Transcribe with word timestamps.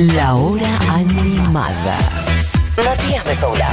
La 0.00 0.34
hora 0.34 0.78
animada. 0.88 1.98
Matías 2.82 3.26
Mesoula. 3.26 3.68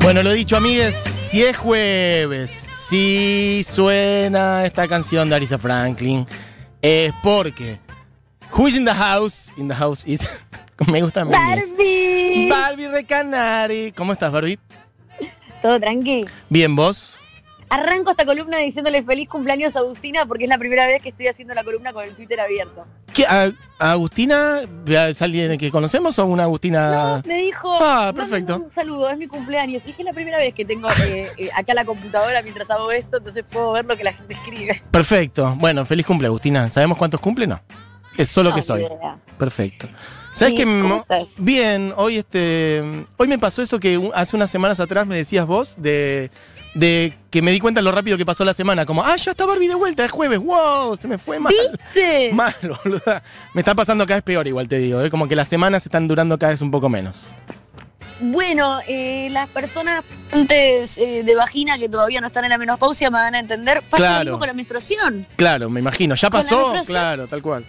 Bueno, 0.00 0.22
lo 0.22 0.30
dicho, 0.30 0.56
amigues, 0.56 0.94
si 1.28 1.42
es 1.42 1.56
jueves, 1.56 2.68
si 2.88 3.66
suena 3.68 4.64
esta 4.64 4.86
canción 4.86 5.28
de 5.28 5.34
Arisa 5.34 5.58
Franklin, 5.58 6.24
es 6.80 7.12
porque 7.24 7.78
Who 8.52 8.68
is 8.68 8.76
in 8.76 8.84
the 8.84 8.94
house? 8.94 9.50
In 9.56 9.66
the 9.66 9.74
house 9.74 10.06
is. 10.06 10.20
Me 10.86 11.00
gusta. 11.00 11.24
Barbie. 11.24 12.11
Barbie 12.48 12.88
Recanari. 12.88 13.92
¿Cómo 13.92 14.12
estás, 14.12 14.32
Barbie? 14.32 14.58
Todo 15.60 15.78
tranqui. 15.78 16.24
Bien, 16.48 16.74
vos. 16.74 17.18
Arranco 17.68 18.10
esta 18.10 18.26
columna 18.26 18.58
diciéndole 18.58 19.02
feliz 19.02 19.30
cumpleaños 19.30 19.76
a 19.76 19.78
Agustina 19.78 20.26
porque 20.26 20.44
es 20.44 20.50
la 20.50 20.58
primera 20.58 20.86
vez 20.86 21.00
que 21.02 21.08
estoy 21.08 21.28
haciendo 21.28 21.54
la 21.54 21.64
columna 21.64 21.94
con 21.94 22.04
el 22.04 22.14
Twitter 22.14 22.38
abierto. 22.38 22.84
¿Qué, 23.14 23.24
a- 23.24 23.50
a 23.78 23.92
Agustina 23.92 24.58
es 24.86 25.22
alguien 25.22 25.56
que 25.56 25.70
conocemos 25.70 26.18
o 26.18 26.26
una 26.26 26.42
Agustina? 26.42 26.90
No, 26.92 27.22
me 27.24 27.38
dijo. 27.38 27.72
Ah, 27.80 28.12
"Manden 28.14 28.14
perfecto. 28.16 28.56
Un 28.64 28.70
saludo, 28.70 29.08
es 29.08 29.16
mi 29.16 29.26
cumpleaños. 29.26 29.82
Y 29.86 29.90
es 29.90 29.96
que 29.96 30.02
es 30.02 30.06
la 30.06 30.12
primera 30.12 30.36
vez 30.36 30.52
que 30.52 30.66
tengo 30.66 30.86
eh, 31.08 31.28
eh, 31.38 31.48
acá 31.56 31.72
la 31.72 31.86
computadora 31.86 32.42
mientras 32.42 32.70
hago 32.70 32.92
esto, 32.92 33.16
entonces 33.16 33.42
puedo 33.50 33.72
ver 33.72 33.86
lo 33.86 33.96
que 33.96 34.04
la 34.04 34.12
gente 34.12 34.34
escribe. 34.34 34.82
Perfecto. 34.90 35.54
Bueno, 35.58 35.86
feliz 35.86 36.04
cumple, 36.04 36.26
Agustina. 36.26 36.68
¿Sabemos 36.68 36.98
cuántos 36.98 37.20
cumple? 37.20 37.46
No. 37.46 37.58
Es 38.16 38.28
solo 38.28 38.50
No, 38.50 38.54
que 38.56 38.60
ni 38.60 38.66
soy. 38.66 38.80
idea. 38.82 39.16
Perfecto. 39.38 39.88
¿Sabes 40.34 40.54
Sí, 40.56 40.62
estás? 40.62 41.28
Bien, 41.38 41.92
hoy 41.96 42.16
este 42.16 42.82
hoy 43.18 43.28
me 43.28 43.38
pasó 43.38 43.60
eso 43.62 43.78
que 43.78 44.10
hace 44.14 44.34
unas 44.34 44.50
semanas 44.50 44.80
atrás 44.80 45.06
me 45.06 45.14
decías 45.16 45.46
vos 45.46 45.74
de 45.78 46.30
de 46.74 47.12
que 47.30 47.42
me 47.42 47.50
di 47.52 47.60
cuenta 47.60 47.82
lo 47.82 47.92
rápido 47.92 48.16
que 48.16 48.24
pasó 48.24 48.46
la 48.46 48.54
semana, 48.54 48.86
como, 48.86 49.04
ah, 49.04 49.14
ya 49.16 49.32
está 49.32 49.44
Barbie 49.44 49.68
de 49.68 49.74
vuelta, 49.74 50.06
es 50.06 50.10
jueves, 50.10 50.38
wow, 50.38 50.96
se 50.96 51.06
me 51.06 51.18
fue 51.18 51.38
mal. 51.38 51.52
¿Viste? 51.52 52.30
Mal, 52.32 52.54
boluda. 52.82 53.22
Me 53.52 53.60
está 53.60 53.74
pasando 53.74 54.06
cada 54.06 54.16
vez 54.16 54.24
peor, 54.24 54.46
igual 54.46 54.68
te 54.68 54.78
digo, 54.78 55.02
¿eh? 55.02 55.10
como 55.10 55.28
que 55.28 55.36
las 55.36 55.48
semanas 55.48 55.84
están 55.84 56.08
durando 56.08 56.38
cada 56.38 56.52
vez 56.52 56.62
un 56.62 56.70
poco 56.70 56.88
menos. 56.88 57.34
Bueno, 58.20 58.78
eh, 58.88 59.28
las 59.32 59.48
personas 59.50 60.02
antes 60.32 60.96
eh, 60.96 61.22
de 61.24 61.34
vagina 61.34 61.76
que 61.76 61.90
todavía 61.90 62.22
no 62.22 62.28
están 62.28 62.44
en 62.44 62.50
la 62.50 62.58
menopausia 62.58 63.10
me 63.10 63.18
van 63.18 63.34
a 63.34 63.40
entender. 63.40 63.82
Pasa 63.82 63.96
Claro. 63.96 64.18
lo 64.18 64.24
mismo 64.24 64.38
con 64.38 64.48
la 64.48 64.54
menstruación. 64.54 65.26
Claro, 65.36 65.68
me 65.68 65.80
imagino. 65.80 66.14
¿Ya 66.14 66.30
pasó? 66.30 66.72
Claro, 66.86 67.26
tal 67.26 67.42
cual. 67.42 67.66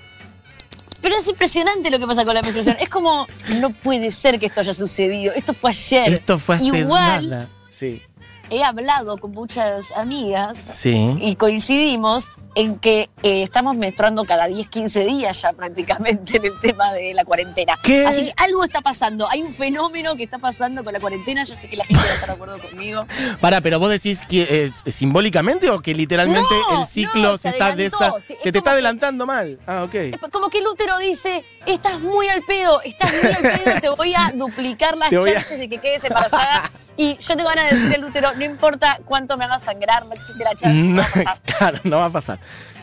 Pero 1.04 1.16
es 1.18 1.28
impresionante 1.28 1.92
lo 1.92 2.00
que 2.00 2.08
pasa 2.08 2.26
con 2.26 2.34
la 2.34 2.42
menstruación. 2.42 2.78
Es 2.80 2.90
como, 2.90 3.28
no 3.60 3.70
puede 3.72 4.12
ser 4.12 4.40
que 4.40 4.48
esto 4.48 4.62
haya 4.62 4.74
sucedido. 4.74 5.34
Esto 5.36 5.54
fue 5.54 5.70
ayer. 5.70 6.12
Esto 6.14 6.40
fue 6.40 6.56
hace 6.56 6.80
Igual- 6.80 7.30
nada. 7.30 7.50
Sí. 7.70 8.02
He 8.50 8.64
hablado 8.64 9.18
con 9.18 9.32
muchas 9.32 9.92
amigas 9.96 10.58
Sí. 10.60 11.16
y 11.22 11.36
coincidimos 11.36 12.30
en 12.56 12.78
que 12.78 13.10
eh, 13.24 13.44
estamos 13.44 13.76
menstruando 13.76 14.24
cada 14.26 14.48
10, 14.48 14.68
15 14.68 15.06
días 15.06 15.42
ya 15.42 15.54
prácticamente 15.54 16.38
en 16.38 16.46
el 16.46 16.60
tema 16.60 16.94
de 16.94 17.14
la 17.14 17.26
cuarentena. 17.26 17.80
¿Qué? 17.84 18.06
Así 18.06 18.26
que 18.26 18.34
algo 18.38 18.64
está 18.64 18.82
pasando. 18.82 19.28
Hay 19.30 19.42
un 19.42 19.52
fenómeno 19.52 20.16
que 20.16 20.24
está 20.24 20.38
pasando 20.38 20.84
con 20.84 20.94
la 20.94 21.00
cuarentena. 21.00 21.44
Yo 21.44 21.56
sé 21.56 21.68
que 21.68 21.76
la 21.78 21.86
gente 21.86 22.04
va 22.04 22.10
a 22.10 22.14
estar 22.14 22.28
de 22.30 22.34
acuerdo 22.36 22.58
conmigo. 22.60 23.06
Para, 23.42 23.62
pero 23.62 23.80
vos 23.80 23.90
decís 23.90 24.24
que 24.28 24.66
es 24.86 24.94
simbólicamente 24.94 25.70
o 25.70 25.82
que 25.82 25.94
literalmente 25.96 26.54
No, 26.70 26.80
el 26.82 26.86
ciclo 26.86 27.22
no, 27.32 27.38
se, 27.38 27.44
se 27.44 27.50
está 27.50 27.68
adelantó, 27.68 27.98
desa- 27.98 28.22
sí, 28.22 28.34
es 28.34 28.44
se 28.44 28.52
te 28.52 28.58
está 28.60 28.70
que- 28.72 28.74
adelantando 28.74 29.26
mal. 29.26 29.60
Ah, 29.66 29.84
ok. 29.84 29.96
Es 29.96 30.18
como 30.32 30.50
que 30.50 30.60
el 30.60 30.68
útero 30.68 30.98
dice, 31.00 31.44
estás 31.66 32.00
muy 32.02 32.28
al 32.30 32.42
pedo, 32.44 32.82
estás 32.84 33.12
muy 33.22 33.32
al 33.32 33.42
pedo, 33.60 33.82
te 33.82 33.90
voy 33.90 34.14
a 34.16 34.32
duplicar 34.36 34.96
las 34.98 35.08
a- 35.12 35.24
chances 35.24 35.60
de 35.60 35.70
que 35.70 35.78
quedes 35.80 36.04
embarazada. 36.04 36.72
Y 36.96 37.18
yo 37.18 37.36
tengo 37.36 37.50
ganas 37.50 37.72
de 37.72 37.76
decirle 37.76 37.96
al 37.96 38.04
útero, 38.04 38.34
no 38.36 38.46
importa 38.46 39.00
cuánto 39.06 39.36
me 39.36 39.46
haga 39.46 39.58
sangrar, 39.58 40.06
no 40.06 40.14
existe 40.14 40.44
la 40.44 40.54
chance. 40.54 40.88
no 40.88 41.02
No, 41.02 41.02
va 41.02 41.08
a 41.08 41.12
pasar. 41.12 41.40
claro, 41.58 41.80
no 41.86 41.98
va 41.98 42.06
a 42.06 42.10
pasar. 42.12 42.40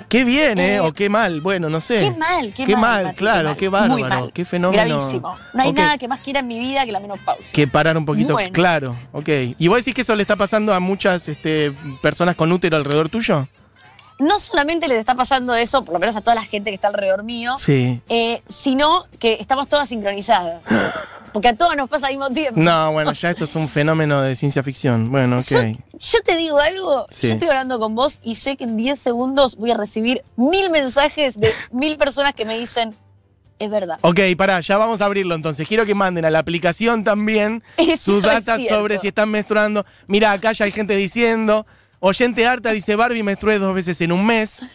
Qué 0.08 0.24
bien, 0.24 0.58
¿eh? 0.58 0.74
Eh, 0.76 0.80
O 0.80 0.92
qué 0.92 1.08
mal. 1.08 1.40
Bueno, 1.40 1.68
no 1.70 1.80
sé. 1.80 2.00
Qué 2.00 2.10
mal, 2.10 2.52
qué, 2.52 2.64
Qué 2.64 2.74
mal, 2.76 3.14
claro, 3.14 3.50
mal. 3.50 3.56
qué 3.56 3.68
bárbaro, 3.68 3.92
Muy 3.92 4.02
mal. 4.02 4.32
qué 4.32 4.44
fenómeno. 4.44 4.82
Gravísimo. 4.84 5.36
No 5.52 5.62
hay 5.62 5.72
nada 5.72 5.98
que 5.98 6.08
más 6.08 6.18
quiera 6.20 6.40
en 6.40 6.48
mi 6.48 6.58
vida 6.58 6.84
que 6.84 6.90
la 6.90 6.98
menopausia. 7.00 7.46
Que 7.52 7.68
parar 7.68 7.96
un 7.96 8.04
poquito. 8.04 8.32
Bueno. 8.32 8.50
Claro, 8.52 8.96
ok. 9.12 9.28
¿Y 9.58 9.68
vos 9.68 9.78
decís 9.78 9.94
que 9.94 10.00
eso 10.00 10.16
le 10.16 10.22
está 10.22 10.34
pasando 10.34 10.74
a 10.74 10.80
muchas 10.80 11.28
este, 11.28 11.72
personas 12.02 12.34
con 12.34 12.50
útero 12.50 12.76
alrededor 12.76 13.08
tuyo? 13.08 13.46
No 14.18 14.38
solamente 14.38 14.86
les 14.88 14.98
está 14.98 15.14
pasando 15.14 15.54
eso, 15.54 15.82
por 15.84 15.94
lo 15.94 16.00
menos 16.00 16.14
a 16.16 16.20
toda 16.20 16.34
la 16.34 16.42
gente 16.44 16.70
que 16.70 16.74
está 16.74 16.88
alrededor 16.88 17.22
mío, 17.22 17.54
Sí. 17.56 18.02
eh, 18.08 18.42
sino 18.48 19.04
que 19.18 19.38
estamos 19.40 19.68
todas 19.68 19.88
sincronizadas. 19.88 20.60
Porque 21.32 21.48
a 21.48 21.54
todas 21.56 21.76
nos 21.76 21.88
pasa 21.88 22.06
al 22.08 22.12
mismo 22.14 22.30
tiempo. 22.30 22.60
No, 22.60 22.92
bueno, 22.92 23.12
ya 23.12 23.30
esto 23.30 23.44
es 23.44 23.54
un 23.56 23.68
fenómeno 23.68 24.20
de 24.22 24.34
ciencia 24.34 24.62
ficción. 24.62 25.10
Bueno, 25.10 25.38
ok. 25.38 25.46
Yo, 25.48 25.60
yo 25.98 26.22
te 26.24 26.36
digo 26.36 26.58
algo, 26.58 27.06
Sí. 27.10 27.28
yo 27.28 27.34
estoy 27.34 27.48
hablando 27.48 27.78
con 27.78 27.94
vos 27.94 28.18
y 28.22 28.34
sé 28.34 28.56
que 28.56 28.64
en 28.64 28.76
10 28.76 28.98
segundos 28.98 29.56
voy 29.56 29.70
a 29.70 29.76
recibir 29.76 30.22
mil 30.36 30.70
mensajes 30.70 31.38
de 31.38 31.52
mil 31.72 31.96
personas 31.96 32.34
que 32.34 32.44
me 32.44 32.58
dicen, 32.58 32.94
es 33.58 33.70
verdad. 33.70 33.98
Ok, 34.00 34.18
pará, 34.38 34.60
ya 34.60 34.78
vamos 34.78 35.00
a 35.02 35.04
abrirlo 35.04 35.34
entonces. 35.34 35.68
Quiero 35.68 35.84
que 35.84 35.94
manden 35.94 36.24
a 36.24 36.30
la 36.30 36.38
aplicación 36.38 37.04
también 37.04 37.62
sus 37.98 38.22
cierto. 38.22 38.56
sobre 38.68 38.98
si 38.98 39.08
están 39.08 39.30
menstruando. 39.30 39.84
Mira, 40.06 40.32
acá 40.32 40.52
ya 40.52 40.64
hay 40.64 40.72
gente 40.72 40.96
diciendo. 40.96 41.66
Oyente 42.02 42.46
harta 42.46 42.70
dice 42.72 42.96
Barbie 42.96 43.22
menstrué 43.22 43.58
dos 43.58 43.74
veces 43.74 44.00
en 44.00 44.12
un 44.12 44.24
mes. 44.24 44.66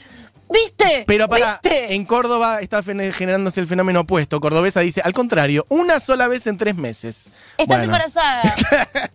¿Viste? 0.56 1.04
Pero 1.06 1.28
para 1.28 1.60
¿Viste? 1.62 1.94
en 1.94 2.06
Córdoba 2.06 2.60
está 2.62 2.82
generándose 2.84 3.60
el 3.60 3.68
fenómeno 3.68 4.02
opuesto. 4.02 4.40
Cordobesa 4.40 4.80
dice, 4.80 5.02
al 5.04 5.14
contrario, 5.14 5.66
una 5.70 6.00
sola 6.00 6.28
vez 6.28 6.48
en 6.48 6.58
tres 6.58 6.76
meses. 6.76 7.32
Estás 7.58 7.68
Bueno, 7.80 7.84
embarazada, 7.84 8.42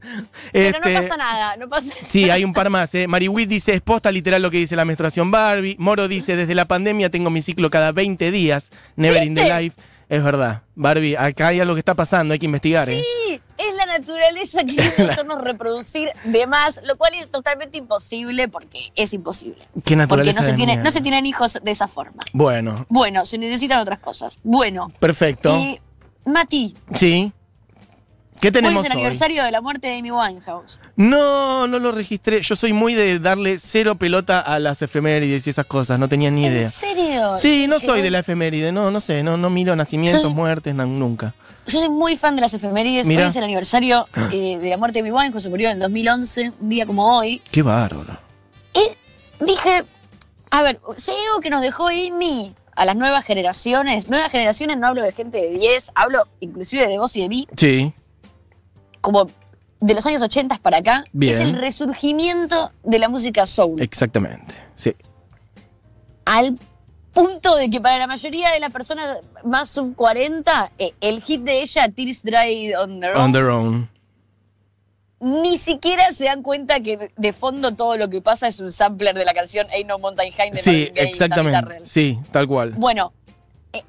pero 0.53 0.79
no 0.81 0.87
este, 0.87 1.01
pasa 1.01 1.17
nada, 1.17 1.57
no 1.57 1.69
pasa 1.69 1.93
Sí, 2.09 2.29
hay 2.31 2.45
un 2.45 2.53
par 2.53 2.69
más. 2.71 2.95
¿eh? 2.95 3.07
Mariwit 3.07 3.49
dice, 3.49 3.75
es 3.75 3.81
posta 3.81 4.13
literal 4.13 4.43
lo 4.43 4.51
que 4.51 4.59
dice 4.59 4.77
la 4.77 4.85
menstruación 4.85 5.31
Barbie. 5.31 5.77
Moro 5.79 6.09
dice, 6.09 6.37
desde 6.37 6.55
la 6.55 6.67
pandemia 6.67 7.11
tengo 7.11 7.31
mi 7.31 7.43
ciclo 7.43 7.71
cada 7.71 7.93
20 7.93 8.31
días. 8.31 8.71
Never 8.97 9.23
in 9.23 9.35
the 9.35 9.49
life. 9.49 9.77
Es 10.11 10.23
verdad. 10.25 10.63
Barbie, 10.75 11.15
acá 11.17 11.49
hay 11.49 11.61
algo 11.61 11.75
que 11.75 11.79
está 11.79 11.95
pasando, 11.95 12.33
hay 12.33 12.41
que 12.41 12.47
investigar. 12.47 12.91
¿eh? 12.91 13.01
Sí, 13.01 13.41
es 13.57 13.75
la 13.77 13.87
naturaleza 13.87 14.65
queriendo 14.65 15.05
hacernos 15.13 15.41
reproducir 15.41 16.09
de 16.25 16.47
más, 16.49 16.81
lo 16.85 16.97
cual 16.99 17.15
es 17.15 17.31
totalmente 17.31 17.79
imposible 17.79 18.49
porque 18.49 18.91
es 18.97 19.15
imposible. 19.15 19.59
Qué 19.61 19.71
Porque 19.81 19.97
naturaleza 19.97 20.41
no 20.41 20.45
se, 20.47 20.51
de 20.51 20.57
tiene, 20.57 20.73
mierda. 20.73 20.85
no 20.85 20.91
se 20.91 21.01
tienen 21.01 21.27
hijos 21.27 21.61
de 21.63 21.71
esa 21.71 21.87
forma. 21.87 22.25
Bueno, 22.33 22.87
Bueno, 22.89 23.25
se 23.25 23.39
necesitan 23.39 23.79
otras 23.79 24.01
cosas. 24.01 24.41
Bueno, 24.43 24.91
perfecto. 24.99 25.57
y 25.57 25.81
Mati, 26.27 26.75
Sí. 26.95 27.33
¿Qué 28.41 28.49
hoy 28.49 28.53
tenemos 28.53 28.85
es 28.85 28.91
el 28.91 28.97
hoy? 28.97 29.03
aniversario 29.03 29.45
de 29.45 29.51
la 29.51 29.61
muerte 29.61 29.89
de 29.89 29.99
Amy 29.99 30.11
Winehouse. 30.11 30.79
No, 30.97 31.67
no 31.67 31.79
lo 31.79 31.93
registré. 31.93 32.41
Yo 32.43 32.57
soy 32.57 32.73
muy 32.73 32.95
de 32.95 33.19
darle 33.19 33.59
cero 33.59 33.95
pelota 33.97 34.41
a 34.41 34.59
las 34.59 34.81
efemérides 34.83 35.47
y 35.47 35.51
esas 35.51 35.67
cosas. 35.67 35.99
No 35.99 36.09
tenía 36.09 36.31
ni 36.31 36.47
idea. 36.47 36.63
¿En 36.63 36.71
serio? 36.71 37.37
Sí, 37.39 37.67
no 37.69 37.79
soy 37.79 37.89
hoy- 37.99 38.03
de 38.03 38.11
la 38.11 38.21
efeméride. 38.21 38.73
No, 38.73 38.91
no 38.91 39.01
sé. 39.01 39.23
No, 39.23 39.37
no 39.37 39.51
miro 39.51 39.77
nacimientos, 39.77 40.23
Soy- 40.23 40.35
muertes, 40.35 40.75
nunca. 40.75 41.35
Yo 41.67 41.79
soy 41.81 41.89
muy 41.91 42.17
fan 42.17 42.35
de 42.37 42.41
las 42.43 42.55
efemérides. 42.55 43.07
Mirá. 43.07 43.23
Hoy 43.25 43.29
es 43.29 43.37
el 43.37 43.45
aniversario 43.45 44.07
eh, 44.33 44.59
de 44.59 44.71
la 44.71 44.77
muerte 44.79 45.03
de 45.03 45.09
Amy 45.09 45.17
Winehouse. 45.17 45.43
Se 45.43 45.51
murió 45.51 45.69
en 45.69 45.75
el 45.75 45.81
2011, 45.81 46.53
un 46.61 46.69
día 46.69 46.87
como 46.87 47.19
hoy. 47.19 47.43
Qué 47.51 47.63
bárbaro. 47.63 48.19
Dije, 49.41 49.85
a 50.51 50.63
ver, 50.63 50.79
si 50.99 51.11
algo 51.13 51.41
que 51.41 51.49
nos 51.49 51.63
dejó 51.63 51.89
Amy 51.89 52.55
a 52.77 52.85
las 52.85 52.95
nuevas 52.97 53.25
generaciones, 53.25 54.09
nuevas 54.11 54.31
generaciones 54.31 54.77
no 54.79 54.89
hablo 54.89 55.03
de 55.03 55.13
gente 55.13 55.39
de 55.39 55.51
10, 55.59 55.93
hablo 55.95 56.27
inclusive 56.41 56.87
de 56.89 56.99
vos 56.99 57.17
y 57.17 57.23
de 57.23 57.29
mí, 57.31 57.49
Sí. 57.57 57.93
Como 59.01 59.27
de 59.81 59.95
los 59.95 60.05
años 60.07 60.21
80 60.23 60.59
para 60.59 60.79
acá, 60.79 61.05
Bien. 61.13 61.33
es 61.35 61.41
el 61.41 61.53
resurgimiento 61.55 62.71
de 62.85 62.99
la 62.99 63.09
música 63.09 63.47
soul. 63.47 63.81
Exactamente. 63.81 64.55
Sí. 64.75 64.93
Al 66.25 66.59
punto 67.13 67.57
de 67.57 67.71
que 67.71 67.81
para 67.81 67.99
la 67.99 68.07
mayoría 68.07 68.51
de 68.53 68.61
las 68.61 68.73
personas 68.73 69.19
más 69.45 69.69
sub 69.71 69.95
40, 69.97 70.71
eh, 70.79 70.93
el 71.01 71.23
hit 71.23 71.43
de 71.43 71.63
ella, 71.63 71.89
Tears 71.91 72.23
Dried 72.23 72.79
on 72.79 73.01
Their 73.01 73.17
Own, 73.17 73.23
On 73.23 73.33
their 73.33 73.47
own. 73.47 73.89
ni 75.21 75.59
siquiera 75.59 76.13
se 76.13 76.27
dan 76.27 76.43
cuenta 76.43 76.81
que 76.81 77.11
de 77.17 77.33
fondo 77.33 77.73
todo 77.73 77.97
lo 77.97 78.09
que 78.09 78.23
pasa 78.23 78.49
es 78.49 78.61
un 78.61 78.71
sampler 78.73 79.15
de 79.15 79.25
la 79.25 79.35
canción 79.35 79.67
Ain't 79.71 79.89
No 79.89 79.99
Mountain 79.99 80.33
High 80.33 80.51
de 80.53 80.63
Sí, 80.63 80.71
Marvin 80.71 80.95
Gaye 80.95 81.09
exactamente. 81.11 81.85
Sí, 81.85 82.19
tal 82.31 82.47
cual. 82.47 82.73
Bueno, 82.77 83.13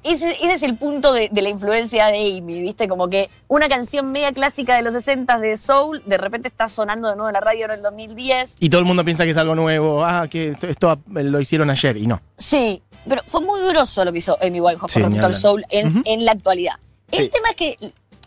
ese, 0.04 0.30
ese 0.32 0.54
es 0.54 0.62
el 0.62 0.76
punto 0.76 1.12
de, 1.12 1.28
de 1.32 1.42
la 1.42 1.48
influencia 1.48 2.06
de 2.06 2.38
Amy, 2.38 2.60
¿viste? 2.62 2.86
Como 2.88 3.08
que 3.08 3.28
una 3.48 3.68
canción 3.68 4.12
mega 4.12 4.30
clásica 4.32 4.76
de 4.76 4.82
los 4.82 4.92
60 4.92 5.38
de 5.38 5.56
Soul, 5.56 6.02
de 6.06 6.18
repente 6.18 6.48
está 6.48 6.68
sonando 6.68 7.08
de 7.08 7.16
nuevo 7.16 7.28
en 7.28 7.34
la 7.34 7.40
radio 7.40 7.64
en 7.64 7.72
el 7.72 7.82
2010. 7.82 8.56
Y 8.60 8.70
todo 8.70 8.80
el 8.80 8.86
mundo 8.86 9.04
piensa 9.04 9.24
que 9.24 9.30
es 9.30 9.36
algo 9.36 9.54
nuevo. 9.56 10.04
Ah, 10.04 10.28
que 10.30 10.50
esto, 10.50 10.66
esto 10.68 11.00
lo 11.08 11.40
hicieron 11.40 11.68
ayer 11.70 11.96
y 11.96 12.06
no. 12.06 12.20
Sí, 12.38 12.80
pero 13.08 13.22
fue 13.26 13.40
muy 13.40 13.60
grosso 13.72 14.04
lo 14.04 14.12
que 14.12 14.18
hizo 14.18 14.38
Amy 14.40 14.60
Winehouse 14.60 14.92
Sí, 14.92 15.00
con 15.00 15.10
respecto 15.10 15.26
al. 15.26 15.34
Soul 15.34 15.64
en, 15.70 16.02
en 16.04 16.24
la 16.24 16.32
actualidad. 16.32 16.74
El 17.10 17.24
Sí. 17.24 17.30
tema 17.30 17.48
es 17.50 17.56
que 17.56 17.78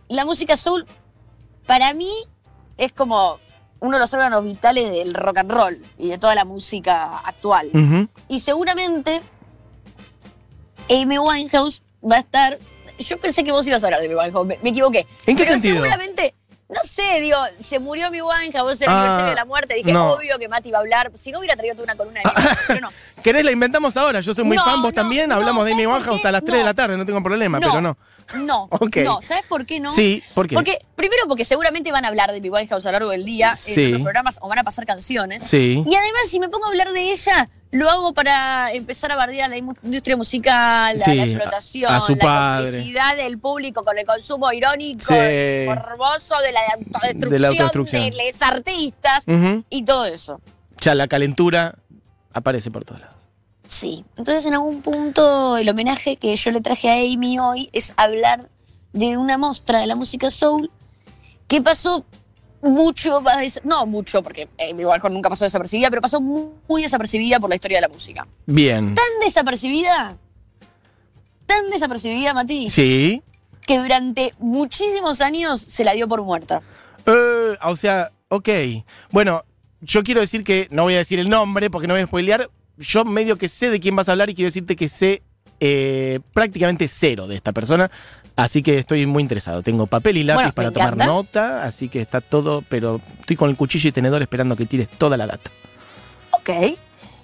la 0.10 0.26
música 0.26 0.58
Soul, 0.58 0.86
para 1.66 1.94
mí, 1.94 2.12
es 2.78 2.92
como 2.92 3.40
uno 3.80 3.98
de 3.98 4.00
los 4.02 4.14
órganos 4.14 4.44
vitales 4.44 4.92
del 4.92 5.14
rock 5.14 5.38
and 5.38 5.52
roll 5.52 5.78
y 5.98 6.10
de 6.10 6.18
toda 6.18 6.36
la 6.36 6.44
música 6.44 7.20
actual. 7.20 7.70
Y 8.28 8.40
seguramente 8.40 9.22
Amy 10.90 11.18
Winehouse 11.18 11.82
va 12.04 12.18
a 12.18 12.20
estar 12.20 12.58
yo 12.98 13.18
pensé 13.20 13.44
que 13.44 13.52
vos 13.52 13.68
ibas 13.68 13.84
a 13.84 13.88
hablar 13.88 14.00
de 14.02 14.08
mi 14.08 14.16
Winehouse, 14.16 14.48
me, 14.48 14.58
me 14.64 14.70
equivoqué. 14.70 15.06
¿En 15.26 15.36
qué 15.36 15.44
Pero 15.44 15.54
sentido? 15.56 15.76
Seguramente, 15.76 16.34
no 16.70 16.82
sé, 16.86 17.20
digo, 17.20 17.38
se 17.60 17.78
murió 17.80 18.10
mi 18.10 18.22
Winehouse, 18.22 18.64
vos 18.72 18.82
el 18.82 18.88
Ah, 18.90 18.94
aniversario 19.02 19.30
de 19.32 19.36
la 19.36 19.44
muerte, 19.46 19.74
dije, 19.74 19.92
no. 19.92 20.14
obvio 20.14 20.40
que 20.40 20.48
Mati 20.48 20.70
iba 20.70 20.78
a 20.78 20.82
hablar, 20.82 21.12
si 21.14 21.30
no 21.34 21.40
hubiera 21.40 21.58
traído 21.58 21.76
toda 21.76 21.84
una 21.84 21.96
columna 21.98 22.22
de 22.24 22.30
pero 22.68 22.80
no. 22.80 22.90
¿Querés 23.22 23.44
la 23.44 23.52
inventamos 23.52 23.98
ahora? 23.98 24.22
Yo 24.22 24.34
soy 24.34 24.46
muy 24.46 24.56
No, 24.56 24.64
fan, 24.64 24.82
vos 24.82 24.94
también. 24.94 25.32
Hablamos 25.34 25.66
de 25.66 25.74
Amy 25.74 25.84
¿sabes 25.84 25.88
por 25.88 25.98
Winehouse 25.98 26.16
qué? 26.22 26.28
hasta 26.28 26.32
las 26.32 26.46
3 26.46 26.58
de 26.60 26.64
la 26.64 26.74
tarde, 26.74 26.96
no 26.98 27.06
tengo 27.06 27.22
problema, 27.22 27.60
pero 27.60 27.82
no. 27.82 27.98
No, 28.36 28.68
no, 29.04 29.22
¿sabes 29.22 29.44
por 29.48 29.66
qué 29.66 29.80
no? 29.80 29.94
Sí, 29.94 30.24
¿por 30.34 30.48
qué? 30.48 30.56
Porque, 30.56 30.80
primero 30.96 31.24
porque 31.28 31.46
seguramente 31.46 31.92
van 31.92 32.06
a 32.06 32.08
hablar 32.08 32.32
de 32.32 32.42
mi 32.42 32.50
Winehouse 32.50 32.86
a 32.86 32.90
lo 32.90 32.94
largo 32.94 33.12
del 33.12 33.24
día 33.26 33.56
Sí. 33.56 33.80
en 33.84 33.88
otros 33.90 34.02
programas 34.04 34.40
o 34.42 34.48
van 34.48 34.60
a 34.60 34.64
pasar 34.64 34.86
canciones. 34.86 35.44
Sí. 35.44 35.84
Y 35.86 35.96
además, 35.96 36.28
si 36.30 36.40
me 36.40 36.50
pongo 36.50 36.66
a 36.66 36.70
hablar 36.70 36.92
de 36.92 37.12
ella, 37.12 37.50
lo 37.72 37.90
hago 37.90 38.14
para 38.14 38.72
empezar 38.72 39.12
a 39.12 39.16
bardear 39.16 39.50
la 39.50 39.58
industria 39.58 40.16
musical, 40.18 40.98
la, 40.98 41.06
Sí, 41.06 41.14
la 41.16 41.24
a- 41.24 41.26
explotación, 41.26 41.94
a 41.94 42.00
su 42.02 42.16
la 42.16 42.58
complicidad 42.62 43.16
del 43.16 43.38
público 43.38 43.84
con 43.84 43.98
el 43.98 44.06
consumo 44.06 44.52
irónico, 44.52 45.14
morboso 45.14 46.36
de 46.40 46.52
la 46.52 46.62
autodestrucción 46.74 47.20
De 47.20 47.30
de, 47.30 47.40
la 47.40 47.48
autodestrucción. 47.50 48.10
los 48.12 48.42
artistas 48.42 49.26
y 49.70 49.84
todo 49.84 50.06
eso. 50.06 50.42
Ya 50.82 50.96
la 50.96 51.08
calentura 51.08 51.76
aparece 52.34 52.72
por 52.72 52.86
todos 52.86 53.02
lados. 53.02 53.15
Sí. 53.68 54.06
Entonces, 54.18 54.46
en 54.46 54.54
algún 54.54 54.82
punto, 54.82 55.58
el 55.58 55.68
homenaje 55.70 56.18
que 56.18 56.36
yo 56.36 56.52
le 56.52 56.62
traje 56.62 56.90
a 56.90 56.94
Amy 56.94 57.40
hoy 57.40 57.70
es 57.74 57.94
hablar 57.98 58.50
de 58.94 59.18
una 59.18 59.38
muestra 59.38 59.80
de 59.80 59.88
la 59.88 59.96
música 59.96 60.30
soul 60.30 60.72
que 61.48 61.62
pasó 61.62 62.06
mucho, 62.62 63.22
no 63.64 63.86
mucho, 63.86 64.24
porque 64.24 64.48
Amy 64.60 64.86
Winehouse 64.86 65.12
nunca 65.12 65.30
pasó 65.30 65.46
desapercibida, 65.46 65.90
pero 65.90 66.02
pasó 66.02 66.20
muy, 66.22 66.46
muy 66.68 66.82
desapercibida 66.82 67.40
por 67.40 67.50
la 67.50 67.56
historia 67.56 67.78
de 67.78 67.82
la 67.88 67.94
música. 67.94 68.28
Bien. 68.46 68.96
Tan 68.96 69.06
desapercibida, 69.24 70.18
tan 71.46 71.70
desapercibida, 71.70 72.34
Mati, 72.34 72.70
Sí. 72.70 73.22
que 73.68 73.78
durante 73.78 74.34
muchísimos 74.40 75.22
años 75.22 75.62
se 75.62 75.84
la 75.84 75.94
dio 75.94 76.08
por 76.08 76.24
muerta. 76.24 76.62
Eh, 77.06 77.58
o 77.64 77.76
sea, 77.76 78.12
ok. 78.30 78.50
Bueno, 79.12 79.44
yo 79.82 80.04
quiero 80.04 80.22
decir 80.22 80.44
que, 80.44 80.68
no 80.72 80.84
voy 80.84 80.96
a 80.96 81.00
decir 81.00 81.20
el 81.20 81.30
nombre 81.30 81.70
porque 81.70 81.88
no 81.88 81.94
voy 81.94 82.02
a 82.02 82.08
spoilear, 82.08 82.50
yo 82.78 83.06
medio 83.06 83.38
que 83.38 83.48
sé 83.48 83.70
de 83.70 83.80
quién 83.80 83.96
vas 83.96 84.10
a 84.10 84.14
hablar 84.14 84.30
y 84.30 84.36
quiero 84.36 84.48
decirte 84.48 84.76
que 84.76 84.88
sé 84.88 85.22
eh, 85.60 86.20
prácticamente 86.34 86.88
cero 86.88 87.28
de 87.28 87.36
esta 87.36 87.52
persona, 87.54 87.90
así 88.36 88.62
que 88.62 88.80
estoy 88.80 89.06
muy 89.06 89.22
interesado. 89.24 89.62
Tengo 89.64 89.88
papel 89.88 90.18
y 90.18 90.24
lápiz 90.24 90.38
Bueno, 90.38 90.54
para 90.54 90.72
tomar 90.72 90.88
encanta. 90.94 91.06
nota, 91.06 91.64
así 91.64 91.88
que 91.90 92.02
está 92.02 92.20
todo, 92.22 92.64
pero 92.68 93.00
estoy 93.22 93.36
con 93.38 93.50
el 93.50 93.56
cuchillo 93.56 93.90
y 93.90 93.92
tenedor 93.92 94.22
esperando 94.22 94.56
que 94.56 94.66
tires 94.66 94.90
toda 94.90 95.16
la 95.18 95.28
data. 95.28 95.50
Ok. 96.32 96.50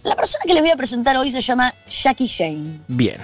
La 0.03 0.15
persona 0.15 0.43
que 0.47 0.53
les 0.53 0.63
voy 0.63 0.71
a 0.71 0.75
presentar 0.75 1.15
hoy 1.17 1.29
se 1.29 1.41
llama 1.41 1.73
Jackie 1.87 2.27
Jane. 2.27 2.79
Bien. 2.87 3.19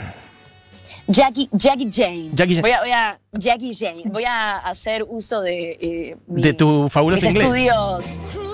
Jackie, 1.07 1.49
Jackie 1.53 1.89
Jane. 1.91 2.29
Jackie 2.33 2.55
Jane. 2.55 2.61
Voy 2.61 2.71
a, 2.71 2.79
voy 2.81 2.91
a- 2.91 3.19
Jackie 3.31 3.73
Jane. 3.73 4.03
Voy 4.05 4.25
a 4.25 4.57
hacer 4.57 5.03
uso 5.07 5.41
de 5.41 5.71
eh, 5.79 6.17
mi- 6.27 6.41
De 6.41 6.53
tu 6.53 6.87
fabuloso 6.89 7.25
mis 7.25 7.33
inglés. 7.33 7.47
estudios 7.47 8.05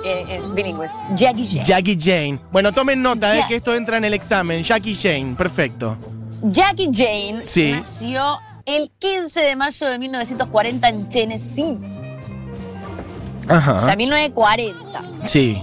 eh, 0.06 0.26
eh, 0.30 0.42
bilingües. 0.54 0.92
Jackie 1.16 1.46
Jane. 1.46 1.66
Jackie 1.66 1.98
Jane. 2.00 2.40
Bueno, 2.52 2.72
tomen 2.72 3.02
nota, 3.02 3.34
eh, 3.36 3.40
Ya- 3.40 3.48
que 3.48 3.56
esto 3.58 3.74
entra 3.76 3.98
en 3.98 4.06
el 4.06 4.14
examen. 4.14 4.64
Jackie 4.64 4.96
Jane, 4.96 5.36
perfecto. 5.38 5.98
Jackie 6.44 6.90
Jane 6.94 7.42
Sí. 7.46 7.72
nació 7.72 8.38
el 8.66 8.92
15 9.00 9.42
de 9.42 9.56
mayo 9.56 9.88
de 9.88 9.98
1940 10.00 10.90
en 10.90 11.10
Tennessee. 11.10 11.80
Ajá. 13.48 13.76
O 13.78 13.82
sea, 13.82 13.96
1940. 13.96 15.02
sí. 15.26 15.62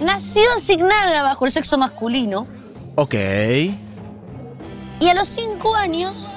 Nació 0.00 0.42
asignada 0.54 1.22
bajo 1.22 1.46
el 1.46 1.50
sexo 1.50 1.78
masculino 1.78 2.46
Ok. 2.96 3.14
y 3.14 5.08
a 5.08 5.14
los 5.14 5.26
5 5.26 5.74
años 5.74 6.28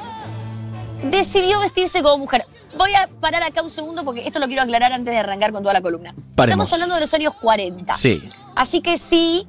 decidió 1.03 1.59
vestirse 1.59 2.01
como 2.01 2.19
mujer. 2.19 2.45
Voy 2.77 2.93
a 2.93 3.07
parar 3.19 3.43
acá 3.43 3.61
un 3.61 3.69
segundo 3.69 4.03
porque 4.03 4.27
esto 4.27 4.39
lo 4.39 4.47
quiero 4.47 4.61
aclarar 4.61 4.93
antes 4.93 5.13
de 5.13 5.19
arrancar 5.19 5.51
con 5.51 5.63
toda 5.63 5.73
la 5.73 5.81
columna. 5.81 6.13
Paremos. 6.35 6.65
Estamos 6.65 6.73
hablando 6.73 6.95
de 6.95 7.01
los 7.01 7.13
años 7.13 7.33
40. 7.41 7.95
Sí. 7.95 8.21
Así 8.55 8.81
que 8.81 8.97
sí, 8.97 9.47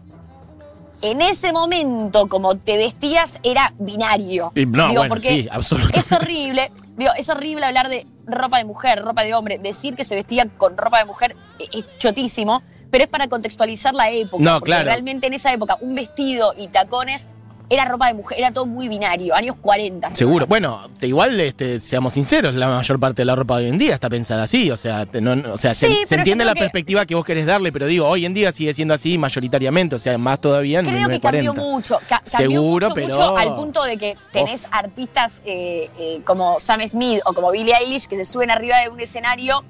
en 1.03 1.23
ese 1.23 1.53
momento 1.53 2.29
como 2.29 2.57
te 2.57 2.77
vestías 2.77 3.39
era 3.43 3.73
binario. 3.79 4.53
Y 4.55 4.67
no, 4.67 4.89
Digo, 4.89 5.01
bueno, 5.01 5.15
porque 5.15 5.29
sí, 5.29 5.49
absolutamente. 5.51 6.01
Es 6.01 6.13
horrible, 6.13 6.73
digo, 6.97 7.11
es 7.17 7.29
horrible 7.29 7.67
hablar 7.67 7.89
de 7.89 8.07
ropa 8.27 8.59
de 8.59 8.65
mujer, 8.65 9.03
ropa 9.03 9.23
de 9.23 9.35
hombre. 9.35 9.59
Decir 9.59 9.97
que 9.97 10.05
se 10.05 10.15
vestía 10.15 10.47
con 10.57 10.77
ropa 10.77 10.99
de 10.99 11.05
mujer 11.05 11.37
es, 11.59 11.69
es 11.73 11.99
chotísimo, 11.99 12.63
pero 12.91 13.05
es 13.05 13.11
para 13.11 13.29
contextualizar 13.29 13.95
la 13.95 14.11
época. 14.11 14.43
No, 14.43 14.55
porque 14.61 14.71
claro. 14.71 14.85
Realmente 14.85 15.27
en 15.27 15.35
esa 15.35 15.53
época 15.53 15.77
un 15.81 15.95
vestido 15.95 16.55
y 16.57 16.69
tacones 16.69 17.29
era 17.71 17.85
ropa 17.87 18.09
de 18.09 18.15
mujer, 18.15 18.39
era 18.39 18.53
todo 18.53 18.67
muy 18.67 18.89
binario, 18.89 19.35
años 19.35 19.55
40. 19.63 20.15
Seguro. 20.17 20.47
Bueno, 20.47 20.91
te- 20.99 21.07
igual, 21.07 21.39
este, 21.41 21.81
seamos 21.81 22.13
sinceros, 22.15 22.55
la 22.57 22.67
mayor 22.69 22.99
parte 23.01 23.23
de 23.23 23.27
la 23.27 23.37
ropa 23.37 23.59
de 23.59 23.65
hoy 23.67 23.71
en 23.71 23.79
día 23.79 23.95
está 23.95 24.11
pensada 24.11 24.43
así. 24.43 24.71
O 24.73 24.77
sea, 24.77 25.07
te- 25.07 25.21
no- 25.21 25.37
no- 25.37 25.55
o 25.55 25.57
sea 25.59 25.73
se, 25.73 25.89
Sí, 25.89 26.15
entiende 26.15 26.45
la 26.45 26.55
que- 26.55 26.61
perspectiva 26.61 27.07
que 27.07 27.15
vos 27.15 27.25
querés 27.25 27.47
darle, 27.47 27.71
pero 27.73 27.87
digo, 27.87 28.07
hoy 28.09 28.27
en 28.27 28.35
día 28.35 28.51
sigue 28.53 28.73
siendo 28.75 28.93
así 28.93 29.17
mayoritariamente, 29.19 29.95
o 29.95 29.99
sea, 29.99 30.19
más 30.19 30.41
todavía 30.41 30.81
en 30.81 30.87
Creo 30.87 31.09
que 31.09 31.21
cambió 31.21 31.53
1940. 31.55 31.63
mucho. 31.63 31.99
Ca- 32.09 32.21
cambió 32.29 32.51
Seguro, 32.61 32.87
mucho, 32.89 32.95
pero- 32.95 33.09
mucho 33.15 33.37
al 33.37 33.55
punto 33.55 33.85
de 33.85 33.97
que 33.97 34.17
tenés 34.33 34.67
artistas 34.73 35.41
eh, 35.45 35.89
eh, 35.99 36.21
como 36.25 36.59
Sam 36.59 36.81
Smith 36.89 37.21
o 37.25 37.33
como 37.33 37.53
Billie 37.53 37.75
Eilish 37.77 38.07
que 38.07 38.17
se 38.17 38.25
suben 38.25 38.51
arriba 38.51 38.79
de 38.79 38.89
un 38.89 38.99
escenario 39.01 39.63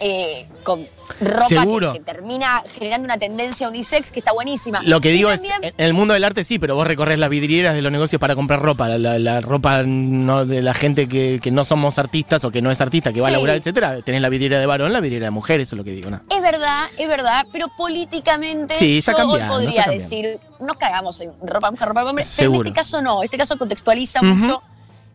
eh, 0.00 0.46
con 0.62 0.86
ropa 1.20 1.46
Seguro. 1.48 1.92
que, 1.92 1.98
que 2.00 2.04
termina 2.04 2.62
generando 2.74 3.04
una 3.06 3.16
tendencia 3.18 3.68
unisex 3.68 4.10
que 4.12 4.18
está 4.18 4.32
buenísima. 4.32 4.82
Lo 4.82 5.00
que 5.00 5.10
Y 5.10 5.12
digo 5.12 5.30
es, 5.30 5.40
en 5.62 5.72
el 5.78 5.94
mundo 5.94 6.12
del 6.14 6.24
arte 6.24 6.44
sí, 6.44 6.58
pero 6.58 6.74
vos 6.74 6.86
recorres 6.86 7.18
las 7.18 7.30
vidrieras 7.30 7.74
de 7.74 7.82
los 7.82 7.90
negocios 7.92 8.20
para 8.20 8.34
comprar 8.34 8.60
ropa. 8.60 8.88
La, 8.88 8.98
la- 8.98 9.18
la 9.18 9.40
ropa 9.40 9.82
no 9.84 10.44
de 10.44 10.60
la 10.62 10.74
gente 10.74 11.08
que, 11.08 11.40
que 11.42 11.50
no 11.50 11.64
somos 11.64 11.98
artistas 11.98 12.44
o 12.44 12.50
que 12.50 12.60
no 12.62 12.70
es 12.70 12.80
artista, 12.80 13.12
que 13.12 13.20
va 13.20 13.28
a 13.28 13.30
laburar, 13.30 13.56
etcétera. 13.56 14.02
Tenés 14.02 14.20
la 14.20 14.28
vidriera 14.28 14.58
de 14.58 14.66
varón, 14.66 14.92
la 14.92 15.00
vidriera 15.00 15.26
de 15.26 15.30
mujer, 15.30 15.60
eso 15.60 15.74
es 15.74 15.78
lo 15.78 15.84
que 15.84 15.92
digo. 15.92 16.10
¿no? 16.10 16.20
Es 16.28 16.42
verdad, 16.42 16.86
es 16.98 17.08
verdad, 17.08 17.46
pero 17.52 17.68
políticamente 17.76 18.74
Sí, 18.74 18.98
está 18.98 19.12
yo 19.12 19.18
hoy 19.18 19.24
cambiando, 19.40 19.54
podría 19.54 19.80
está 19.82 19.90
decir, 19.92 20.38
nos 20.60 20.76
cagamos 20.76 21.20
en 21.20 21.32
ropa 21.42 21.70
mujer, 21.70 21.88
ropa 21.88 22.04
hombre, 22.04 22.24
pero 22.36 22.50
en 22.50 22.56
este 22.60 22.72
caso 22.72 23.02
no, 23.02 23.22
este 23.22 23.38
caso 23.38 23.56
contextualiza 23.56 24.20
mucho 24.22 24.62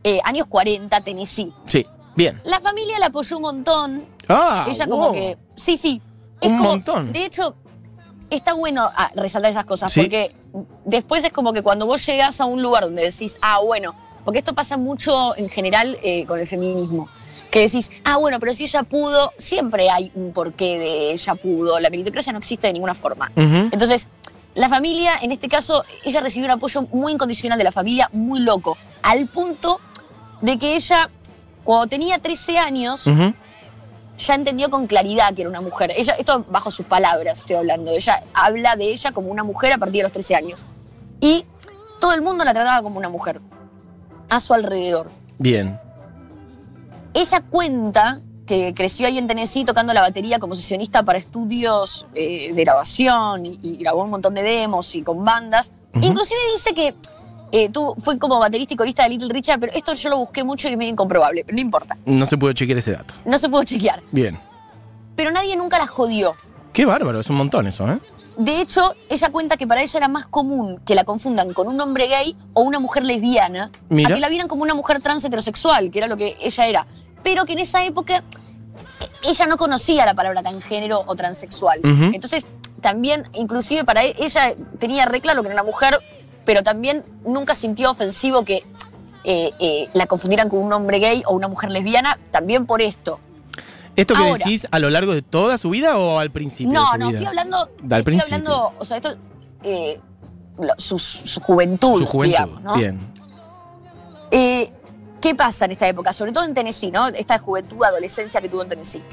eh, 0.04 0.19
años 0.24 0.48
40, 0.48 1.00
Tennessee. 1.01 1.51
Sí, 1.68 1.86
bien. 2.16 2.42
La 2.44 2.60
familia 2.60 2.98
la 3.00 3.07
apoyó 3.07 3.38
un 3.38 3.44
montón, 3.44 4.06
Ah, 4.28 4.66
ella 4.68 4.88
como 4.88 5.06
wow. 5.06 5.14
que, 5.14 5.38
sí, 5.56 5.78
sí. 5.78 6.02
Es 6.40 6.50
Un 6.50 6.58
como- 6.58 6.70
montón. 6.72 7.14
De 7.14 7.26
hecho, 7.26 7.56
está 8.30 8.54
bueno 8.54 8.90
ah, 8.96 9.12
resaltar 9.16 9.52
esas 9.52 9.66
cosas, 9.66 9.92
Sí. 9.92 10.02
porque 10.02 10.36
después 10.86 11.24
es 11.24 11.32
como 11.32 11.54
que 11.54 11.62
cuando 11.62 11.86
vos 11.86 12.06
llegás 12.06 12.40
a 12.42 12.46
un 12.46 12.62
lugar 12.62 12.84
donde 12.84 13.04
decís, 13.04 13.38
ah, 13.42 13.60
bueno, 13.60 13.94
porque 14.26 14.40
esto 14.40 14.54
pasa 14.54 14.78
mucho 14.78 15.36
en 15.38 15.50
general 15.50 15.98
eh, 16.04 16.26
con 16.26 16.40
el 16.40 16.48
feminismo, 16.48 17.10
que 17.50 17.60
decís, 17.62 17.92
ah, 18.06 18.18
bueno, 18.18 18.40
pero 18.40 18.54
si 18.54 18.64
ella 18.64 18.84
pudo, 18.84 19.34
siempre 19.38 19.90
hay 19.90 20.12
un 20.16 20.32
porqué 20.34 20.80
de 20.80 21.12
ella 21.12 21.36
pudo, 21.36 21.80
la 21.80 21.90
meritocracia 21.90 22.32
no 22.32 22.40
existe 22.40 22.68
de 22.68 22.74
ninguna 22.74 22.94
forma. 22.94 23.32
Entonces, 23.36 24.08
la 24.56 24.70
familia, 24.70 25.13
en 25.22 25.32
este 25.32 25.48
caso, 25.50 25.84
ella 26.04 26.22
recibió 26.22 26.46
un 26.46 26.51
apoyo 26.51 26.84
muy 26.94 27.12
incondicional 27.13 27.58
de 27.58 27.63
la 27.66 27.72
familia, 27.72 28.10
muy 28.13 28.40
loco, 28.40 28.78
al 29.01 29.28
punto 29.28 29.80
de 30.42 30.58
que 30.58 30.75
ella, 30.75 31.10
cuando 31.63 31.88
tenía 31.88 32.20
13 32.20 32.58
años. 32.58 33.04
Ya 34.22 34.36
entendió 34.36 34.70
con 34.70 34.88
claridad 34.88 35.34
que 35.34 35.42
era 35.42 35.50
una 35.50 35.62
mujer. 35.62 35.92
Ella, 35.96 36.13
esto 36.13 36.46
bajo 36.50 36.72
sus 36.72 36.86
palabras 36.86 37.40
estoy 37.40 37.56
hablando. 37.56 37.92
Ella 37.92 38.24
habla 38.34 38.75
de 38.75 38.86
ella 38.86 39.12
como 39.12 39.30
una 39.30 39.44
mujer 39.44 39.74
a 39.74 39.78
partir 39.78 40.00
de 40.00 40.04
los 40.04 40.12
13 40.12 40.36
años. 40.36 40.66
Y 41.20 41.46
todo 42.00 42.13
el 42.13 42.22
mundo 42.22 42.46
la 42.46 42.54
trataba 42.54 42.82
como 42.82 42.98
una 42.98 43.10
mujer. 43.10 43.42
A 44.30 44.40
su 44.40 44.54
alrededor. 44.54 45.10
Bien. 45.38 45.80
Ella 47.13 47.42
cuenta 47.50 48.22
que 48.46 48.74
creció 48.74 49.08
ahí 49.08 49.18
en 49.18 49.28
Tennessee 49.28 49.66
tocando 49.66 49.94
la 49.94 50.01
batería 50.01 50.40
como 50.40 50.56
sesionista 50.56 51.04
para 51.04 51.18
estudios 51.18 52.06
eh, 52.13 52.54
de 52.54 52.63
grabación 52.63 53.46
y, 53.46 53.60
y 53.62 53.78
grabó 53.78 54.04
un 54.04 54.10
montón 54.10 54.34
de 54.34 54.44
demos 54.44 54.96
y 54.96 55.04
con 55.04 55.24
bandas. 55.24 55.72
Ujú. 55.94 56.06
Inclusive 56.06 56.40
dice 56.56 56.74
que 56.74 56.96
eh, 57.51 57.70
tú 57.70 57.96
fue 58.00 58.17
como 58.17 58.39
baterista 58.39 58.74
y 58.74 58.77
corista 58.77 59.03
de 59.03 59.10
Little 59.10 59.29
Richard, 59.34 59.60
pero 59.60 59.74
esto 59.74 59.93
yo 59.93 60.10
lo 60.10 60.17
busqué 60.17 60.43
mucho 60.43 60.67
y 60.67 60.72
es 60.72 60.77
medio 60.77 60.91
incomprobable, 60.91 61.43
pero 61.46 61.55
no 61.55 61.62
importa. 61.62 61.98
No 62.05 62.25
se 62.25 62.38
pudo 62.38 62.53
chequear 62.53 62.77
ese 62.79 62.91
dato. 62.93 63.13
No 63.25 63.38
se 63.38 63.50
pudo 63.50 63.63
chequear. 63.63 64.01
Bien. 64.12 64.38
Pero 65.15 65.31
nadie 65.31 65.55
nunca 65.55 65.77
la 65.77 65.88
jodió. 65.88 66.36
Qué 66.74 66.86
bárbaro, 66.86 67.20
es 67.20 67.29
un 67.29 67.36
montón 67.36 67.67
eso, 67.67 67.89
¿eh? 67.91 68.00
De 68.38 68.62
hecho, 68.62 68.96
ella 69.10 69.29
cuenta 69.29 69.58
que 69.58 69.67
para 69.67 69.81
ella 69.81 69.98
era 69.98 70.08
más 70.08 70.25
común 70.25 70.79
que 70.86 70.96
la 70.96 71.03
confundan 71.03 71.53
con 71.53 71.67
un 71.67 71.79
hombre 71.81 72.08
gay 72.08 72.36
o 72.53 72.62
una 72.62 72.79
mujer 72.79 73.03
lesbiana, 73.03 73.70
Mira. 73.89 74.10
a 74.10 74.13
que 74.15 74.22
la 74.22 74.29
vieran 74.29 74.48
como 74.48 74.63
una 74.63 74.74
mujer 74.74 75.01
trans 75.01 75.24
heterosexual, 75.25 75.91
que 75.91 76.00
era 76.00 76.08
lo 76.08 76.15
que 76.15 76.38
ella 76.41 76.65
era. 76.65 76.88
Pero 77.24 77.46
que 77.46 77.53
en 77.53 77.60
esa 77.60 77.84
época 77.84 78.24
eh, 79.01 79.08
ella 79.29 79.46
no 79.48 79.58
conocía 79.58 80.05
la 80.05 80.13
palabra 80.13 80.41
transgénero 80.41 81.03
o 81.05 81.15
transexual. 81.15 81.81
Entonces, 81.84 82.48
también, 82.79 83.25
inclusive 83.34 83.84
para 83.84 84.05
e- 84.05 84.15
ella 84.17 84.55
tenía 84.79 85.05
re 85.05 85.20
claro 85.22 85.41
que 85.43 85.50
era 85.50 85.55
una 85.62 85.70
mujer, 85.70 86.00
pero 86.45 86.63
también 86.63 87.03
nunca 87.25 87.55
sintió 87.55 87.91
ofensivo 87.91 88.43
que 88.45 88.63
eh, 89.24 89.51
eh, 89.60 89.89
la 89.93 90.07
confundieran 90.07 90.50
con 90.50 90.60
un 90.60 90.74
hombre 90.74 91.00
gay 91.00 91.24
o 91.27 91.33
una 91.36 91.48
mujer 91.48 91.69
lesbiana, 91.71 92.19
también 92.31 92.65
por 92.65 92.81
esto. 92.81 93.19
¿Esto 93.95 94.15
que 94.15 94.21
Ahora. 94.24 94.38
decís 94.38 94.65
a 94.71 94.79
lo 94.79 94.89
largo 94.89 95.13
de 95.13 95.21
toda 95.21 95.57
su 95.57 95.69
vida 95.69 95.98
o 95.98 96.17
al 96.17 96.31
principio? 96.31 96.71
de 96.71 96.75
No, 96.79 96.91
su 96.93 96.98
no, 96.98 97.07
vida? 97.10 97.17
estoy 97.17 97.27
hablando. 97.27 97.57
Al 97.57 97.69
estoy 97.83 98.03
principio. 98.03 98.36
hablando, 98.38 98.74
o 98.79 98.86
sea, 98.86 98.98
esto. 98.98 99.15
eh, 99.63 100.00
lo- 100.60 100.74
su, 100.77 100.98
su 100.98 101.39
juventud, 101.41 102.00
Su 102.00 102.05
juventud. 102.07 102.33
digamos, 102.33 102.62
¿no? 102.63 102.75
Bien. 102.75 103.00
Eh, 104.31 104.71
¿Qué 105.19 105.36
pasa 105.36 105.65
en 105.65 105.71
esta 105.71 105.88
época? 105.88 106.13
Sobre 106.13 106.31
todo 106.31 106.45
en 106.45 106.53
Tennessee, 106.53 106.89
¿no? 106.89 107.07
Esta 107.10 107.38
juventud, 107.38 107.83
adolescencia 107.83 108.41
que 108.41 108.50
tuvo 108.50 108.63
en 108.63 108.69
Tennessee. 108.69 109.03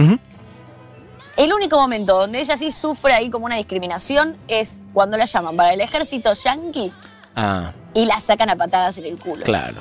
El 1.37 1.53
único 1.53 1.79
momento 1.79 2.17
donde 2.19 2.41
ella 2.41 2.57
sí 2.57 2.71
sufre 2.73 3.13
ahí 3.13 3.29
como 3.31 3.45
una 3.47 3.57
discriminación 3.57 4.37
es 4.49 4.75
cuando 4.95 5.17
la 5.17 5.25
llaman 5.27 5.55
para 5.57 5.73
el 5.75 5.81
ejército 5.81 6.33
yankee 6.33 6.93
Ah, 7.41 7.73
y 7.95 8.05
la 8.07 8.19
sacan 8.21 8.51
a 8.51 8.57
patadas 8.57 8.99
en 8.99 9.05
el 9.07 9.19
culo. 9.19 9.45
claro. 9.45 9.81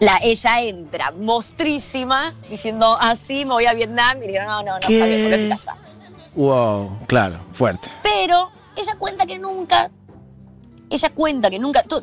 La, 0.00 0.18
ella 0.22 0.60
entra 0.60 1.12
mostrísima 1.12 2.34
diciendo, 2.50 2.98
así 3.00 3.44
me 3.44 3.52
voy 3.52 3.66
a 3.66 3.72
Vietnam. 3.72 4.18
Y 4.18 4.26
le 4.26 4.32
digo, 4.32 4.42
no, 4.44 4.62
no, 4.62 4.74
no, 4.74 4.80
¿Qué? 4.86 4.94
está 4.94 5.06
bien, 5.06 5.22
volvé 5.22 5.34
a 5.36 5.42
tu 5.44 5.48
casa. 5.50 5.76
Wow, 6.34 6.98
claro, 7.06 7.38
fuerte. 7.52 7.88
Pero 8.02 8.50
ella 8.76 8.96
cuenta 8.98 9.24
que 9.24 9.38
nunca, 9.38 9.90
ella 10.90 11.10
cuenta 11.10 11.48
que 11.48 11.60
nunca, 11.60 11.84
to- 11.84 12.02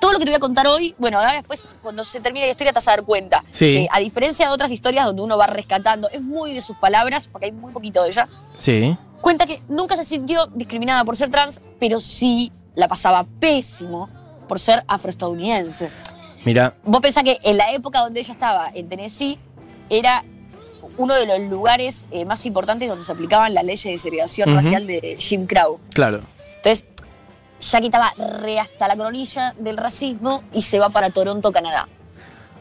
todo 0.00 0.12
lo 0.12 0.18
que 0.18 0.24
te 0.26 0.30
voy 0.30 0.36
a 0.36 0.38
contar 0.38 0.66
hoy, 0.66 0.94
bueno, 0.98 1.18
ahora 1.18 1.32
después 1.32 1.66
cuando 1.82 2.04
se 2.04 2.20
termine 2.20 2.44
la 2.44 2.50
historia 2.52 2.72
te 2.72 2.76
vas 2.76 2.88
a 2.88 2.92
dar 2.92 3.04
cuenta. 3.04 3.42
Sí. 3.52 3.72
Que 3.74 3.88
a 3.90 3.98
diferencia 4.00 4.46
de 4.46 4.52
otras 4.52 4.70
historias 4.70 5.06
donde 5.06 5.22
uno 5.22 5.38
va 5.38 5.46
rescatando, 5.46 6.08
es 6.10 6.20
muy 6.20 6.52
de 6.54 6.60
sus 6.60 6.76
palabras, 6.76 7.26
porque 7.26 7.46
hay 7.46 7.52
muy 7.52 7.72
poquito 7.72 8.02
de 8.02 8.10
ella, 8.10 8.28
Sí. 8.54 8.96
cuenta 9.22 9.46
que 9.46 9.62
nunca 9.66 9.96
se 9.96 10.04
sintió 10.04 10.46
discriminada 10.48 11.04
por 11.04 11.16
ser 11.16 11.30
trans, 11.30 11.60
pero 11.80 12.00
sí 12.00 12.52
la 12.80 12.88
pasaba 12.88 13.24
pésimo 13.38 14.08
por 14.48 14.58
ser 14.58 14.82
afroestadounidense. 14.88 15.90
Mira, 16.44 16.74
Vos 16.82 17.00
pensás 17.00 17.22
que 17.22 17.38
en 17.42 17.56
la 17.56 17.72
época 17.72 18.00
donde 18.00 18.20
ella 18.20 18.32
estaba, 18.32 18.70
en 18.74 18.88
Tennessee, 18.88 19.38
era 19.88 20.24
uno 20.96 21.14
de 21.14 21.26
los 21.26 21.38
lugares 21.40 22.06
eh, 22.10 22.24
más 22.24 22.44
importantes 22.46 22.88
donde 22.88 23.04
se 23.04 23.12
aplicaban 23.12 23.54
las 23.54 23.64
leyes 23.64 23.84
de 23.84 23.98
segregación 23.98 24.54
racial 24.54 24.86
de 24.86 25.16
Jim 25.18 25.46
Crow. 25.46 25.78
claro. 25.94 26.20
Entonces, 26.56 26.86
Jackie 27.60 27.86
estaba 27.86 28.12
re 28.40 28.58
hasta 28.58 28.86
la 28.88 28.96
coronilla 28.96 29.54
del 29.58 29.76
racismo 29.76 30.42
y 30.52 30.62
se 30.62 30.78
va 30.78 30.90
para 30.90 31.10
Toronto, 31.10 31.52
Canadá. 31.52 31.88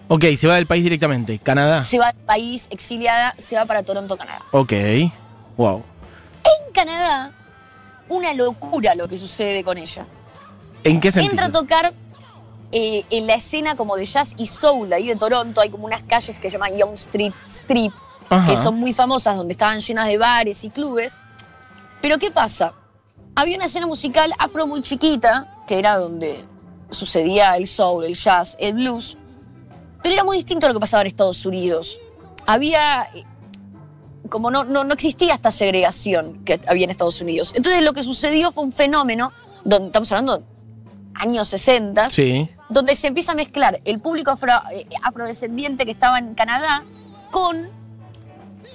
Ok, 0.07 0.25
se 0.37 0.47
va 0.47 0.55
del 0.55 0.67
país 0.67 0.83
directamente. 0.83 1.37
Canadá. 1.39 1.83
Se 1.83 1.99
va 1.99 2.07
al 2.09 2.15
país 2.15 2.67
exiliada, 2.69 3.35
se 3.37 3.55
va 3.55 3.65
para 3.65 3.83
Toronto, 3.83 4.17
Canadá. 4.17 4.41
Ok. 4.51 4.73
Wow. 5.57 5.83
En 6.43 6.73
Canadá, 6.73 7.31
una 8.09 8.33
locura 8.33 8.95
lo 8.95 9.07
que 9.07 9.17
sucede 9.17 9.63
con 9.63 9.77
ella. 9.77 10.05
¿En 10.83 10.99
qué 10.99 11.11
sentido? 11.11 11.31
Entra 11.31 11.45
a 11.47 11.51
tocar 11.51 11.93
eh, 12.71 13.05
en 13.09 13.27
la 13.27 13.35
escena 13.35 13.75
como 13.75 13.95
de 13.95 14.05
jazz 14.05 14.33
y 14.37 14.47
soul 14.47 14.91
ahí 14.93 15.07
de 15.07 15.15
Toronto. 15.15 15.61
Hay 15.61 15.69
como 15.69 15.85
unas 15.85 16.03
calles 16.03 16.39
que 16.39 16.49
se 16.49 16.53
llaman 16.53 16.77
Young 16.77 16.93
Street 16.93 17.33
Strip, 17.45 17.93
Ajá. 18.29 18.49
que 18.49 18.57
son 18.57 18.75
muy 18.75 18.93
famosas, 18.93 19.35
donde 19.37 19.53
estaban 19.53 19.79
llenas 19.79 20.07
de 20.07 20.17
bares 20.17 20.63
y 20.63 20.69
clubes. 20.69 21.17
Pero 22.01 22.17
¿qué 22.17 22.31
pasa? 22.31 22.73
Había 23.35 23.55
una 23.55 23.65
escena 23.65 23.87
musical 23.87 24.33
afro 24.37 24.67
muy 24.67 24.81
chiquita, 24.81 25.63
que 25.67 25.79
era 25.79 25.97
donde 25.97 26.45
sucedía 26.91 27.55
el 27.55 27.67
soul, 27.67 28.03
el 28.05 28.15
jazz, 28.15 28.55
el 28.59 28.73
blues, 28.73 29.17
pero 30.01 30.13
era 30.15 30.23
muy 30.23 30.37
distinto 30.37 30.65
a 30.65 30.69
lo 30.69 30.75
que 30.75 30.79
pasaba 30.79 31.01
en 31.01 31.07
Estados 31.07 31.45
Unidos. 31.45 31.99
Había, 32.45 33.03
eh, 33.13 33.25
como 34.29 34.51
no, 34.51 34.63
no, 34.63 34.83
no 34.83 34.93
existía 34.93 35.33
esta 35.33 35.51
segregación 35.51 36.43
que 36.45 36.59
había 36.67 36.85
en 36.85 36.89
Estados 36.91 37.19
Unidos. 37.21 37.51
Entonces 37.55 37.81
lo 37.83 37.93
que 37.93 38.03
sucedió 38.03 38.51
fue 38.51 38.63
un 38.63 38.71
fenómeno, 38.71 39.31
donde 39.63 39.87
estamos 39.87 40.11
hablando 40.11 40.43
años 41.15 41.47
60, 41.49 42.09
Sí. 42.09 42.47
donde 42.69 42.95
se 42.95 43.07
empieza 43.07 43.33
a 43.33 43.35
mezclar 43.35 43.81
el 43.83 43.99
público 43.99 44.31
afro- 44.31 44.61
eh, 44.73 44.87
afrodescendiente 45.03 45.85
que 45.85 45.91
estaba 45.91 46.17
en 46.19 46.33
Canadá 46.35 46.83
con 47.31 47.67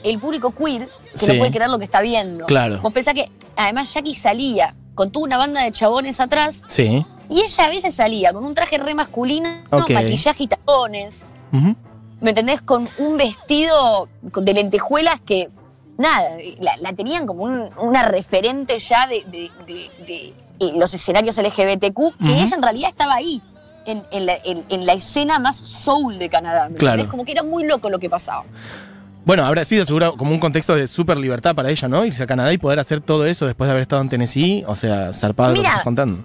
el 0.02 0.18
público 0.18 0.50
queer 0.54 0.88
que 1.12 1.18
Sí. 1.18 1.26
no 1.32 1.38
puede 1.38 1.50
creer 1.52 1.70
lo 1.70 1.78
que 1.78 1.84
está 1.86 2.02
viendo. 2.02 2.44
Claro. 2.46 2.80
Vos 2.82 2.92
pensás 2.92 3.14
que 3.14 3.30
además 3.56 3.92
Jackie 3.94 4.14
salía 4.14 4.74
con 4.94 5.10
toda 5.10 5.24
una 5.24 5.38
banda 5.38 5.62
de 5.62 5.72
chabones 5.72 6.20
atrás 6.20 6.62
Sí. 6.68 7.04
y 7.30 7.40
ella 7.40 7.64
a 7.64 7.68
veces 7.70 7.94
salía 7.94 8.32
con 8.32 8.44
un 8.44 8.54
traje 8.54 8.76
re 8.78 8.94
masculino, 8.94 9.48
maquillaje 9.70 10.44
y 10.44 10.46
tacones, 10.48 11.24
Ujú. 11.52 11.74
¿Me 12.24 12.30
entendés? 12.30 12.60
Con 12.62 12.88
un 12.98 13.16
vestido 13.16 14.08
de 14.22 14.52
lentejuelas 14.54 15.20
que, 15.20 15.48
nada, 15.98 16.30
la, 16.58 16.76
la 16.78 16.92
tenían 16.94 17.26
como 17.26 17.44
un- 17.44 17.70
una 17.78 18.02
referente 18.02 18.78
ya 18.80 19.06
de, 19.06 19.22
de- 19.30 19.50
de- 19.66 19.90
de, 20.06 20.34
eh, 20.60 20.72
los 20.76 20.92
escenarios 20.94 21.36
LGBTQ, 21.38 21.94
que 22.18 22.24
Ujú. 22.24 22.32
ella 22.32 22.56
en 22.56 22.62
realidad 22.62 22.88
estaba 22.90 23.14
ahí. 23.14 23.40
En, 23.86 24.02
en 24.12 24.24
la, 24.24 24.34
en- 24.44 24.64
en 24.70 24.86
la 24.86 24.94
escena 24.94 25.38
más 25.38 25.56
soul 25.56 26.18
de 26.18 26.30
Canadá. 26.30 26.70
¿me 26.70 26.76
Claro. 26.76 26.94
entendés? 26.94 27.10
Como 27.10 27.24
que 27.26 27.32
era 27.32 27.42
muy 27.42 27.64
loco 27.66 27.90
lo 27.90 27.98
que 27.98 28.08
pasaba. 28.08 28.44
Bueno, 29.26 29.44
habrá 29.44 29.62
sido 29.64 29.84
seguro 29.84 30.16
como 30.16 30.30
un 30.32 30.38
contexto 30.40 30.74
de 30.74 30.86
súper 30.86 31.18
libertad 31.18 31.54
para 31.54 31.68
ella, 31.70 31.86
¿no? 31.88 32.02
Irse 32.06 32.22
a 32.22 32.26
Canadá 32.26 32.50
y 32.52 32.56
poder 32.58 32.78
hacer 32.78 33.02
todo 33.02 33.26
eso 33.26 33.44
después 33.44 33.68
de 33.68 33.72
haber 33.72 33.82
estado 33.82 34.00
en 34.00 34.08
Tennessee. 34.08 34.64
O 34.66 34.74
sea, 34.74 35.12
zarpado 35.12 35.50
lo 35.54 35.60
que 35.60 35.66
estás 35.66 35.82
contando. 35.82 36.18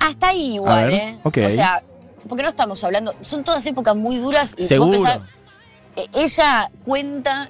Hasta 0.00 0.28
ahí 0.28 0.54
igual, 0.56 0.88
ver, 0.88 0.92
¿eh? 0.92 1.18
ok. 1.22 1.38
O 1.46 1.50
sea, 1.50 1.82
porque 2.28 2.42
no 2.42 2.48
estamos 2.48 2.82
hablando. 2.82 3.14
Son 3.22 3.44
todas 3.44 3.64
épocas 3.66 3.94
muy 3.94 4.16
duras. 4.18 4.54
Y 4.58 4.62
vos 4.62 4.68
Seguro. 4.68 4.90
pensás, 5.02 5.18
eh, 5.18 5.22
ella 6.12 6.70
cuenta. 6.84 7.48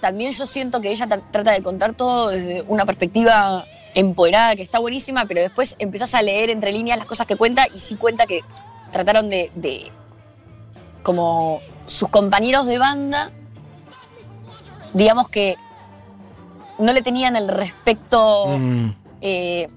también 0.00 0.32
yo 0.32 0.46
siento 0.46 0.80
que 0.80 0.90
ella 0.90 1.06
ta- 1.06 1.20
trata 1.30 1.52
de 1.52 1.62
contar 1.62 1.94
todo 1.94 2.28
desde 2.28 2.62
una 2.68 2.84
perspectiva 2.84 3.64
empoderada, 3.94 4.54
que 4.54 4.62
está 4.62 4.78
buenísima, 4.78 5.24
pero 5.24 5.40
después 5.40 5.74
empezás 5.78 6.14
a 6.14 6.20
leer 6.22 6.50
entre 6.50 6.70
líneas 6.72 6.98
las 6.98 7.06
cosas 7.06 7.26
que 7.26 7.36
cuenta 7.36 7.66
y 7.74 7.78
sí 7.78 7.96
cuenta 7.96 8.26
que 8.26 8.42
trataron 8.92 9.30
de. 9.30 9.50
de 9.54 9.90
como 11.02 11.60
sus 11.86 12.08
compañeros 12.10 12.66
de 12.66 12.78
banda, 12.78 13.30
digamos 14.92 15.28
que 15.28 15.56
no 16.78 16.92
le 16.92 17.02
tenían 17.02 17.36
el 17.36 17.48
respeto 17.48 18.46
Mm, 18.58 18.90
eh, 19.22 19.68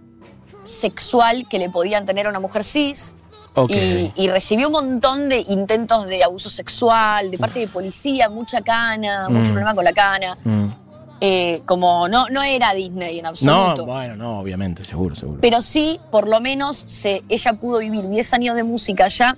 sexual 0.65 1.47
que 1.49 1.59
le 1.59 1.69
podían 1.69 2.05
tener 2.05 2.27
a 2.27 2.29
una 2.29 2.39
mujer 2.39 2.63
cis. 2.63 3.15
Y, 3.69 4.11
y 4.15 4.27
recibió 4.29 4.67
un 4.67 4.73
montón 4.73 5.29
de 5.29 5.39
intentos 5.47 6.07
de 6.07 6.23
abuso 6.23 6.49
sexual, 6.49 7.29
de 7.29 7.37
parte 7.37 7.59
de 7.59 7.67
policía, 7.67 8.29
mucha 8.29 8.61
cana, 8.61 9.29
mucho 9.29 9.41
Mm. 9.49 9.53
problema 9.53 9.75
con 9.75 9.83
la 9.83 9.93
cana. 9.93 10.37
Mm. 10.43 10.67
Eh, 11.25 11.61
como 11.65 12.07
no, 12.09 12.27
no 12.29 12.41
era 12.43 12.73
Disney 12.73 13.17
en 13.19 13.23
No, 13.23 13.29
absoluto. 13.29 13.85
bueno, 13.85 14.15
no, 14.15 14.39
obviamente, 14.39 14.83
seguro, 14.83 15.15
seguro. 15.15 15.39
Pero 15.41 15.61
sí, 15.61 15.99
por 16.11 16.27
lo 16.27 16.41
menos, 16.41 16.83
se, 16.87 17.21
ella 17.29 17.53
pudo 17.53 17.77
vivir 17.79 18.09
10 18.09 18.33
años 18.33 18.55
de 18.55 18.63
música 18.63 19.07
ya 19.07 19.37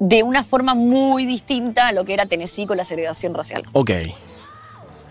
de 0.00 0.22
una 0.22 0.42
forma 0.42 0.74
muy 0.74 1.24
distinta 1.26 1.88
a 1.88 1.92
lo 1.92 2.04
que 2.04 2.14
era 2.14 2.26
Tennessee 2.26 2.66
con 2.66 2.76
la 2.78 2.84
segregación 2.84 3.34
racial. 3.34 3.64
Ok. 3.74 3.90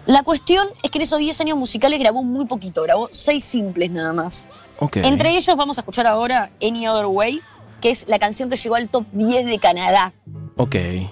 La 0.05 0.23
cuestión 0.23 0.65
es 0.83 0.89
que 0.89 0.97
en 0.99 1.01
esos 1.03 1.19
10 1.19 1.39
años 1.41 1.57
musicales 1.57 1.99
grabó 1.99 2.23
muy 2.23 2.45
poquito, 2.45 2.81
grabó 2.83 3.09
6 3.11 3.43
simples 3.43 3.91
nada 3.91 4.13
más. 4.13 4.49
Ok. 4.79 4.97
Entre 4.97 5.35
ellos 5.37 5.55
vamos 5.57 5.77
a 5.77 5.81
escuchar 5.81 6.07
ahora 6.07 6.49
Any 6.61 6.87
Other 6.87 7.05
Way, 7.07 7.41
que 7.87 7.91
es 7.91 8.05
la 8.09 8.19
canción 8.19 8.49
que 8.49 8.57
llegó 8.57 8.75
al 8.75 8.89
top 8.89 9.05
10 9.13 9.45
de 9.45 9.59
Canadá. 9.59 10.11
Ok. 10.57 10.75
Here 10.75 11.07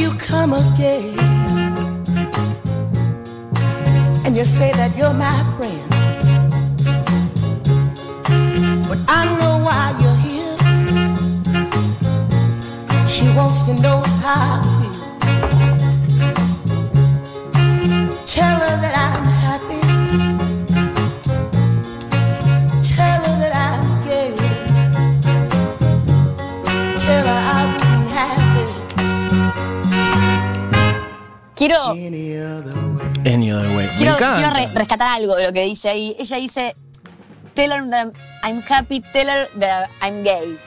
you 0.00 0.16
come 0.16 0.54
again. 0.54 1.14
And 4.24 4.34
you 4.34 4.46
say 4.46 4.72
that 4.72 4.96
you're 4.96 5.12
my 5.12 5.44
friend. 5.58 5.90
But 8.88 9.00
I 9.06 9.26
know 9.38 9.58
why 9.62 9.94
you're 10.00 10.16
here. 10.24 10.56
She 13.06 13.28
wants 13.36 13.66
to 13.66 13.74
know 13.74 14.00
how 14.22 14.75
Quiero, 31.54 31.92
Any 31.92 32.36
other 32.38 32.74
way. 32.74 33.32
Any 33.32 33.50
other 33.50 33.68
way. 33.76 33.86
Me 33.86 33.96
quiero, 33.96 34.12
encanta. 34.12 34.36
quiero 34.36 34.54
re- 34.54 34.78
rescatar 34.78 35.08
algo 35.08 35.34
de 35.36 35.46
lo 35.46 35.52
que 35.54 35.62
dice 35.62 35.88
ahí. 35.88 36.14
Ella 36.18 36.36
dice, 36.36 36.76
tell 37.54 37.72
her 37.72 37.88
that 37.90 38.12
I'm 38.44 38.62
happy, 38.68 39.00
tell 39.00 39.26
her 39.28 39.48
that 39.58 39.88
I'm 40.02 40.22
gay. 40.22 40.58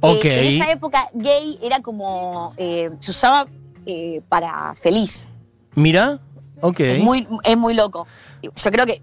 Ok. 0.00 0.24
Eh, 0.26 0.40
en 0.48 0.60
esa 0.62 0.70
época, 0.70 1.08
gay 1.14 1.58
era 1.62 1.80
como, 1.80 2.52
eh, 2.58 2.90
se 3.00 3.10
usaba 3.10 3.46
eh, 3.86 4.20
para 4.28 4.74
feliz. 4.74 5.28
Mira. 5.74 6.20
Ok. 6.62 6.80
Es, 6.80 7.02
muy, 7.02 7.28
es 7.44 7.56
muy 7.58 7.74
loco. 7.74 8.06
Yo 8.42 8.70
creo 8.70 8.86
que 8.86 9.02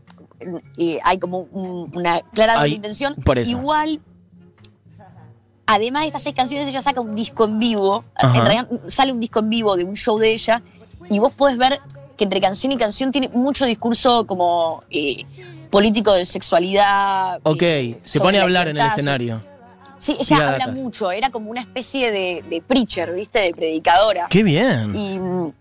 eh, 0.78 0.98
hay 1.04 1.18
como 1.20 1.40
un- 1.52 1.96
una 1.96 2.22
clara 2.34 2.60
Hay- 2.62 2.74
intención. 2.74 3.14
por 3.24 3.38
eso. 3.38 3.52
Igual, 3.52 4.00
además 5.66 6.02
de 6.02 6.08
estas 6.08 6.24
seis 6.24 6.36
canciones, 6.36 6.68
ella 6.68 6.82
saca 6.82 7.02
un 7.02 7.16
disco 7.16 7.46
en 7.46 7.60
vivo. 7.60 8.04
Ajá. 8.16 8.38
En 8.38 8.46
realidad 8.46 8.70
sale 8.88 9.12
un 9.12 9.20
disco 9.20 9.40
en 9.40 9.50
vivo 9.50 9.76
de 9.78 9.84
un 9.84 9.96
show 9.96 10.18
de 10.18 10.32
ella. 10.34 10.62
Y 11.10 11.20
vos 11.20 11.32
podés 11.34 11.58
ver 11.58 11.80
que 12.18 12.24
entre 12.24 12.42
canción 12.42 12.72
y 12.72 12.78
canción 12.78 13.12
tiene 13.12 13.30
mucho 13.30 13.66
discurso 13.66 14.26
como 14.28 14.84
eh, 14.90 15.26
político 15.70 16.14
de 16.14 16.26
sexualidad. 16.26 17.40
Ok. 17.44 17.62
eh, 17.62 18.00
Se 18.04 18.18
sobre 18.20 18.24
pone 18.24 18.38
a 18.38 18.42
la 18.42 18.44
hablar 18.46 18.68
en 18.70 18.78
el 18.78 18.88
escenario. 18.88 19.44
Sí, 20.00 20.16
ella 20.20 20.38
habla 20.38 20.52
datas. 20.60 20.76
mucho. 20.76 21.12
Era 21.12 21.30
como 21.30 21.50
una 21.52 21.60
especie 21.62 22.12
de, 22.12 22.44
de 22.50 22.62
preacher, 22.62 23.14
¿viste? 23.14 23.40
De 23.40 23.52
predicadora. 23.52 24.28
Qué 24.30 24.44
bien. 24.44 24.96
Y, 24.96 25.20
mm, 25.20 25.54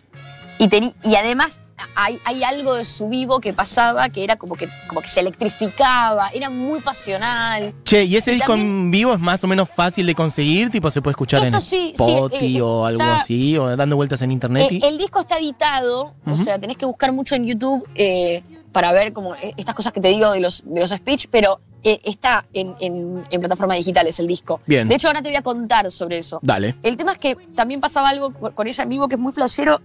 Y, 0.58 1.14
además 1.14 1.60
hay, 1.94 2.18
hay 2.24 2.42
algo 2.42 2.74
de 2.74 2.84
su 2.84 3.08
vivo 3.08 3.40
que 3.40 3.52
pasaba 3.52 4.08
que 4.08 4.24
era 4.24 4.36
como 4.36 4.56
que, 4.56 4.68
como 4.88 5.00
que 5.00 5.08
se 5.08 5.20
electrificaba, 5.20 6.28
era 6.28 6.50
muy 6.50 6.80
pasional. 6.80 7.74
Che, 7.84 8.04
¿y 8.04 8.16
ese 8.16 8.32
Y 8.32 8.34
disco 8.34 8.54
en 8.54 8.90
vivo 8.90 9.14
es 9.14 9.20
más 9.20 9.42
o 9.44 9.46
menos 9.46 9.68
fácil 9.68 10.06
de 10.06 10.14
conseguir? 10.14 10.70
Tipo, 10.70 10.90
¿se 10.90 11.00
puede 11.00 11.12
escuchar 11.12 11.44
en 11.44 11.60
sí, 11.60 11.94
sí, 11.96 12.02
Spotify 12.12 12.56
eh, 12.58 12.62
o 12.62 12.84
algo 12.84 13.02
así? 13.04 13.56
¿O 13.56 13.76
dando 13.76 13.96
vueltas 13.96 14.20
en 14.22 14.32
internet? 14.32 14.68
Eh, 14.70 14.80
el 14.82 14.98
disco 14.98 15.20
está 15.20 15.38
editado, 15.38 16.14
o 16.26 16.36
sea, 16.38 16.58
tenés 16.58 16.76
que 16.76 16.86
buscar 16.86 17.12
mucho 17.12 17.34
en 17.36 17.44
YouTube 17.46 17.88
eh, 17.94 18.42
para 18.72 18.90
ver 18.92 19.12
como 19.12 19.34
eh, 19.36 19.54
estas 19.56 19.74
cosas 19.74 19.92
que 19.92 20.00
te 20.00 20.08
digo 20.08 20.32
de 20.32 20.40
los, 20.40 20.64
de 20.66 20.80
los 20.80 20.90
speech, 20.90 21.26
pero 21.30 21.60
eh, 21.84 22.00
está 22.02 22.44
en, 22.52 22.74
en- 22.80 23.24
en 23.30 23.40
plataformas 23.40 23.76
digitales 23.76 24.18
el 24.18 24.26
disco. 24.26 24.60
Bien. 24.66 24.88
De 24.88 24.96
hecho, 24.96 25.06
ahora 25.06 25.22
te 25.22 25.28
voy 25.28 25.36
a 25.36 25.42
contar 25.42 25.90
sobre 25.92 26.18
eso. 26.18 26.40
Dale. 26.42 26.74
El 26.82 26.96
tema 26.96 27.12
es 27.12 27.18
que 27.18 27.36
también 27.54 27.80
pasaba 27.80 28.08
algo 28.08 28.32
con 28.32 28.52
con 28.52 28.66
ella 28.66 28.82
en 28.82 28.88
vivo 28.88 29.06
que 29.08 29.14
es 29.14 29.20
muy 29.20 29.32
flashero, 29.32 29.80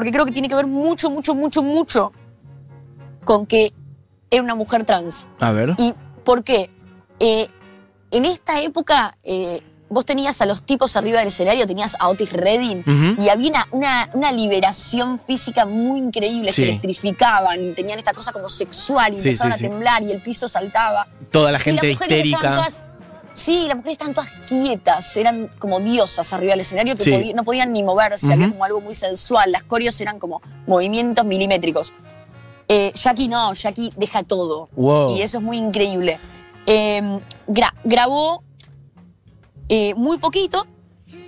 porque 0.00 0.12
creo 0.12 0.24
que 0.24 0.32
tiene 0.32 0.48
que 0.48 0.54
ver 0.54 0.66
mucho, 0.66 1.10
mucho, 1.10 1.34
mucho, 1.34 1.62
mucho 1.62 2.10
con 3.22 3.44
que 3.44 3.74
era 4.30 4.42
una 4.42 4.54
mujer 4.54 4.86
trans. 4.86 5.28
A 5.40 5.52
ver. 5.52 5.74
¿Y 5.76 5.92
por 6.24 6.42
qué? 6.42 6.70
Eh, 7.18 7.48
en 8.10 8.24
esta 8.24 8.62
época, 8.62 9.14
eh, 9.22 9.60
vos 9.90 10.06
tenías 10.06 10.40
a 10.40 10.46
los 10.46 10.62
tipos 10.62 10.96
arriba 10.96 11.18
del 11.18 11.28
escenario, 11.28 11.66
tenías 11.66 11.96
a 12.00 12.08
Otis 12.08 12.32
Redding, 12.32 12.82
y 13.18 13.28
había 13.28 13.50
una, 13.50 13.66
una- 13.72 14.08
una 14.14 14.32
liberación 14.32 15.18
física 15.18 15.66
muy 15.66 15.98
increíble, 15.98 16.50
Sí. 16.50 16.62
se 16.62 16.68
electrificaban, 16.70 17.74
tenían 17.74 17.98
esta 17.98 18.14
cosa 18.14 18.32
como 18.32 18.48
sexual, 18.48 19.12
y 19.12 19.16
Sí, 19.16 19.28
empezaban 19.28 19.58
sí, 19.58 19.66
a 19.66 19.68
temblar, 19.68 20.02
y 20.02 20.12
el 20.12 20.22
piso 20.22 20.48
saltaba. 20.48 21.08
Toda 21.30 21.52
la 21.52 21.58
Y 21.58 21.60
gente 21.60 21.86
las 21.88 21.92
mujeres 22.00 22.24
estaban 22.24 22.26
histérica. 22.46 22.54
todas- 22.56 22.84
sí, 23.32 23.64
las 23.66 23.76
mujeres 23.76 23.92
estaban 23.92 24.14
todas 24.14 24.30
quietas, 24.46 25.16
eran 25.16 25.48
como 25.58 25.80
diosas 25.80 26.32
arriba 26.32 26.52
del 26.52 26.60
escenario 26.60 26.96
que 26.96 27.04
Sí. 27.04 27.32
no 27.34 27.44
podían 27.44 27.72
ni 27.72 27.82
moverse, 27.82 28.32
había 28.32 28.48
como 28.50 28.64
algo 28.64 28.80
muy 28.80 28.94
sensual, 28.94 29.52
las 29.52 29.62
coreos 29.62 30.00
eran 30.00 30.18
como 30.18 30.40
movimientos 30.66 31.24
milimétricos. 31.24 31.92
Eh, 32.68 32.92
Jackie 32.94 33.28
no, 33.28 33.52
Jackie 33.54 33.92
deja 33.96 34.22
todo. 34.22 34.68
Wow. 34.76 35.16
Y 35.16 35.22
eso 35.22 35.38
es 35.38 35.42
muy 35.44 35.56
increíble. 35.58 36.18
Eh, 36.66 37.00
gra- 37.48 37.74
grabó 37.84 38.42
eh, 39.68 39.94
muy 39.94 40.18
poquito, 40.18 40.66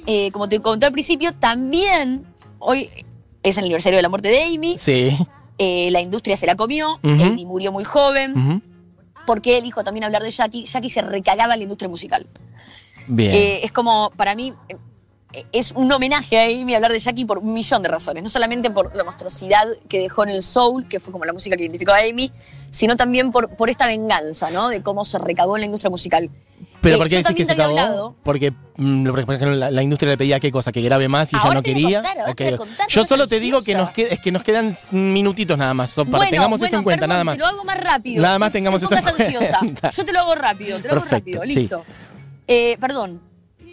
eh, 0.07 0.31
como 0.33 0.49
te 0.49 0.61
conté 0.61 0.87
al 0.87 0.93
principio, 0.93 1.33
también 1.35 2.27
hoy 2.59 2.91
es 3.43 3.57
el 3.57 3.65
aniversario 3.65 3.97
de 3.99 4.03
la 4.03 4.09
muerte 4.09 4.29
de 4.29 4.43
Amy, 4.45 4.77
Sí. 4.79 5.17
eh, 5.59 5.89
la 5.91 6.01
industria 6.01 6.37
se 6.37 6.47
la 6.47 6.57
comió. 6.57 6.99
Amy 7.03 7.45
murió 7.47 7.73
muy 7.73 7.85
joven. 7.85 8.63
Porque 9.33 9.57
él 9.57 9.65
dijo 9.65 9.83
también 9.83 10.05
hablar 10.05 10.23
de 10.23 10.31
Jackie, 10.31 10.67
Jackie 10.67 10.91
se 10.91 11.01
recagaba 11.01 11.55
en 11.55 11.61
la 11.61 11.63
industria 11.63 11.89
musical. 11.89 12.27
Bien. 13.07 13.33
Eh, 13.35 13.61
es 13.65 13.73
como, 13.73 14.13
para 14.15 14.35
mí, 14.35 14.53
eh, 15.33 15.47
es 15.53 15.73
un 15.73 15.91
homenaje 15.91 16.39
a 16.39 16.45
Amy 16.45 16.75
hablar 16.75 16.93
de 16.93 16.99
Jackie 16.99 17.25
por 17.25 17.39
un 17.39 17.55
millón 17.55 17.83
de 17.83 17.89
razones. 17.89 18.23
No 18.23 18.29
solamente 18.29 18.71
por 18.71 18.95
la 18.95 19.05
monstruosidad 19.05 19.69
que 19.89 20.01
dejó 20.01 20.25
en 20.25 20.29
el 20.29 20.43
soul, 20.43 20.87
que 20.87 21.01
fue 21.01 21.13
como 21.13 21.25
la 21.25 21.33
música 21.33 21.57
que 21.57 21.63
identificó 21.63 21.93
a 21.93 22.01
Amy, 22.01 22.31
sino 22.69 22.99
también 22.99 23.33
por, 23.33 23.57
por 23.57 23.71
esta 23.71 23.87
venganza, 23.87 24.51
¿no? 24.51 24.69
De 24.69 24.83
cómo 24.83 25.03
se 25.07 25.19
recagó 25.19 25.57
en 25.57 25.63
la 25.63 25.65
industria 25.65 25.89
musical. 25.89 26.29
Pero 26.83 26.97
eh, 26.97 26.99
¿por 26.99 27.09
qué 27.09 27.17
decís 27.17 27.35
que 27.35 27.45
se 27.47 27.53
acabó? 27.53 27.71
hablado. 27.79 28.17
Porque, 28.23 28.53
mm, 28.77 29.05
por 29.09 29.21
ejemplo, 29.35 29.55
la, 29.57 29.71
la 29.71 29.83
industria 29.83 30.11
le 30.11 30.19
pedía 30.19 30.39
qué 30.41 30.51
cosa, 30.51 30.73
que 30.73 30.83
grabe 30.83 31.09
más 31.09 31.33
y 31.33 31.37
ya 31.37 31.43
Ahora 31.43 31.55
no 31.55 31.63
te 31.63 31.73
voy 31.73 31.81
a 31.81 31.85
quería. 31.85 32.03
contar, 32.03 32.35
te 32.35 32.57
contar, 32.57 32.89
Yo 32.89 33.01
no 33.03 33.07
solo 33.09 33.27
te 33.27 33.41
digo 33.41 33.63
que 33.63 33.75
nos, 33.75 33.91
es 33.97 34.21
que 34.21 34.31
nos 34.33 34.43
quedan 34.43 34.75
minutitos 34.93 35.57
nada 35.57 35.73
más, 35.75 35.91
so- 35.91 36.05
para 36.05 36.19
bueno, 36.19 36.31
tengamos 36.31 36.61
eso 36.61 36.65
bueno, 36.67 36.79
en 36.79 36.85
cuenta, 36.85 37.01
perdón, 37.03 37.09
nada 37.15 37.25
más. 37.25 37.35
Te 37.37 37.41
lo 37.41 37.47
hago 37.47 37.65
más 37.65 37.81
rápido. 37.81 38.23
Nada 38.23 38.39
más 38.39 38.51
Te- 38.51 38.59
tengamos 38.59 38.81
te 38.81 38.85
eso 38.87 38.95
en 38.95 39.23
ansiosa. 39.23 39.59
cuenta. 39.61 39.89
Yo 39.91 40.05
te 40.05 40.13
lo 40.13 40.19
hago 40.21 40.35
rápido, 40.35 40.79
te 40.79 40.89
lo 40.89 40.95
hago 40.95 41.01
Perfecto, 41.03 41.39
rápido, 41.39 41.43
sí. 41.47 41.61
listo. 41.61 41.85
Eh, 42.47 42.77
perdón. 42.81 43.21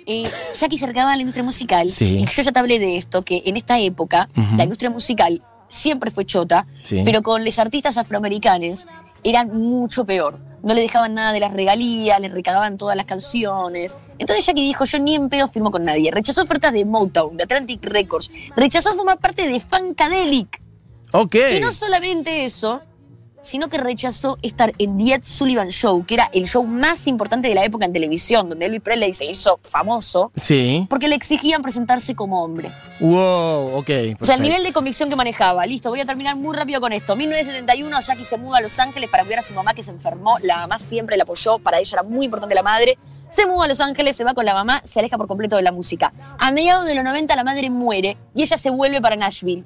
Eh, 0.06 0.30
Jackie 0.60 0.78
se 0.78 0.88
recagaba 0.88 1.14
en 1.14 1.18
la 1.20 1.22
industria 1.22 1.44
musical. 1.44 1.90
Sí. 1.90 2.18
Y 2.20 2.26
yo 2.26 2.42
ya 2.42 2.52
te 2.52 2.60
hablé 2.60 2.80
de 2.80 2.98
esto, 2.98 3.24
que 3.24 3.44
en 3.46 3.58
esta 3.58 3.80
época 3.80 4.28
la 4.56 4.64
industria 4.64 4.90
musical 4.90 5.44
siempre 5.68 6.10
fue 6.10 6.26
chota, 6.26 6.66
Sí. 6.84 7.02
pero 7.06 7.22
con 7.22 7.46
los 7.46 7.60
artistas 7.60 7.96
afroamericanos 7.98 8.88
eran 9.24 9.56
mucho 9.56 10.06
peor. 10.06 10.40
No 10.64 10.74
le 10.74 10.82
dejaban 10.82 11.14
nada 11.14 11.32
de 11.32 11.40
las 11.40 11.54
regalías, 11.54 12.20
les 12.20 12.32
recagaban 12.32 12.78
todas 12.78 12.96
las 12.96 13.06
canciones. 13.06 13.98
Entonces 14.18 14.46
Jackie 14.46 14.64
dijo, 14.64 14.86
yo 14.86 15.00
ni 15.00 15.16
en 15.16 15.30
pedo 15.30 15.48
firmo 15.48 15.72
con 15.72 15.86
nadie. 15.86 16.12
Rechazó 16.12 16.44
ofertas 16.44 16.74
de 16.74 16.86
Motown, 16.86 17.38
de 17.38 17.44
Atlantic 17.44 17.84
Records. 17.84 18.32
Rechazó 18.56 18.94
formar 18.96 19.20
parte 19.20 19.48
de 19.48 19.60
Funkadelic. 19.60 20.62
Ok. 21.12 21.36
Y 21.56 21.60
no 21.60 21.72
solamente 21.72 22.46
eso, 22.46 22.82
sino 23.42 23.70
que 23.70 23.78
rechazó 23.78 24.38
estar 24.42 24.74
en 24.78 24.98
The 24.98 25.14
Ed 25.16 25.22
Sullivan 25.24 25.70
Show, 25.70 26.06
que 26.06 26.16
era 26.16 26.30
el 26.34 26.46
show 26.48 26.66
más 26.66 27.08
importante 27.08 27.48
de 27.48 27.56
la 27.56 27.64
época 27.64 27.86
en 27.86 27.94
televisión, 27.94 28.50
donde 28.50 28.66
Elvis 28.66 28.82
Presley 28.82 29.14
se 29.14 29.26
hizo 29.26 29.60
famoso, 29.64 30.32
Sí. 30.36 30.86
porque 30.90 31.08
le 31.08 31.16
exigían 31.16 31.62
presentarse 31.62 32.16
como 32.16 32.44
hombre. 32.44 32.72
Wow, 33.00 33.78
ok. 33.78 33.90
O 34.20 34.26
sea, 34.26 34.36
el 34.36 34.42
nivel 34.42 34.64
de 34.64 34.74
convicción 34.74 35.10
que 35.10 35.16
manejaba. 35.16 35.66
Listo, 35.66 35.90
voy 35.90 36.02
a 36.02 36.06
terminar 36.06 36.36
muy 36.36 36.56
rápido 36.56 36.82
con 36.82 36.92
esto. 36.92 37.16
1971, 37.16 38.00
Jackie 38.02 38.26
se 38.26 38.38
muda 38.38 38.58
a 38.58 38.62
Los 38.62 38.78
Ángeles 38.80 39.10
para 39.10 39.24
cuidar 39.24 39.40
a 39.40 39.44
su 39.44 39.54
mamá 39.54 39.74
que 39.74 39.84
se 39.84 39.92
enfermó. 39.92 40.38
La 40.40 40.58
mamá 40.58 40.80
siempre 40.80 41.16
la 41.18 41.24
apoyó, 41.24 41.60
para 41.60 41.80
ella 41.80 41.90
era 41.94 42.04
muy 42.04 42.26
importante 42.26 42.54
la 42.56 42.64
madre. 42.64 42.98
Se 43.30 43.46
muda 43.46 43.66
a 43.66 43.68
Los 43.68 43.80
Ángeles, 43.80 44.18
se 44.18 44.24
va 44.24 44.34
con 44.34 44.44
la 44.44 44.54
mamá, 44.54 44.82
se 44.84 45.00
aleja 45.00 45.16
por 45.18 45.28
completo 45.28 45.56
de 45.56 45.62
la 45.62 45.72
música. 45.72 46.12
A 46.40 46.52
mediados 46.52 46.86
de 46.86 46.96
los 46.96 47.04
90 47.04 47.36
la 47.36 47.44
madre 47.44 47.70
muere 47.70 48.18
y 48.36 48.42
ella 48.42 48.58
se 48.58 48.70
vuelve 48.72 49.00
para 49.02 49.16
Nashville. 49.16 49.64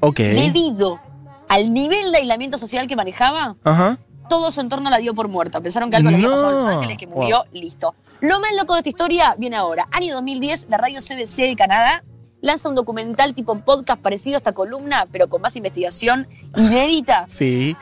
Ok. 0.00 0.18
Debido 0.18 1.00
al 1.48 1.72
nivel 1.72 2.10
de 2.12 2.18
aislamiento 2.18 2.58
social 2.58 2.86
que 2.86 2.96
manejaba, 2.96 3.56
Ajá. 3.64 3.98
todo 4.28 4.50
su 4.50 4.60
entorno 4.60 4.90
la 4.90 4.98
dio 4.98 5.14
por 5.14 5.28
muerta. 5.28 5.60
Pensaron 5.60 5.90
que 5.90 5.96
algo 5.96 6.10
le 6.10 6.16
había 6.16 6.28
pasado 6.30 6.48
a 6.48 6.52
Los. 6.52 6.64
Ángeles, 6.66 6.96
que 6.98 7.06
murió, 7.06 7.44
listo. 7.52 7.94
Lo 8.20 8.40
más 8.40 8.50
loco 8.56 8.72
de 8.74 8.80
esta 8.80 8.88
historia 8.88 9.34
viene 9.38 9.56
ahora. 9.56 9.86
Año 9.92 10.14
2010, 10.14 10.68
la 10.70 10.78
radio 10.78 11.00
CBC 11.00 11.42
de 11.42 11.56
Canadá 11.56 12.02
lanza 12.40 12.68
un 12.68 12.74
documental 12.74 13.34
tipo 13.34 13.58
podcast 13.60 14.00
parecido 14.00 14.36
a 14.36 14.38
esta 14.38 14.52
columna, 14.52 15.06
pero 15.12 15.28
con 15.28 15.42
más 15.42 15.56
investigación 15.56 16.26
inédita, 16.56 17.26
Sí. 17.28 17.76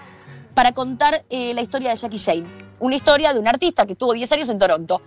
para 0.54 0.72
contar 0.72 1.24
eh, 1.30 1.54
la 1.54 1.62
historia 1.62 1.90
de 1.90 1.96
Jackie 1.96 2.18
Jane. 2.18 2.44
Una 2.80 2.96
historia 2.96 3.32
de 3.32 3.38
un 3.38 3.46
artista 3.46 3.86
que 3.86 3.92
estuvo 3.92 4.12
10 4.12 4.30
años 4.32 4.48
en 4.48 4.58
Toronto. 4.58 5.00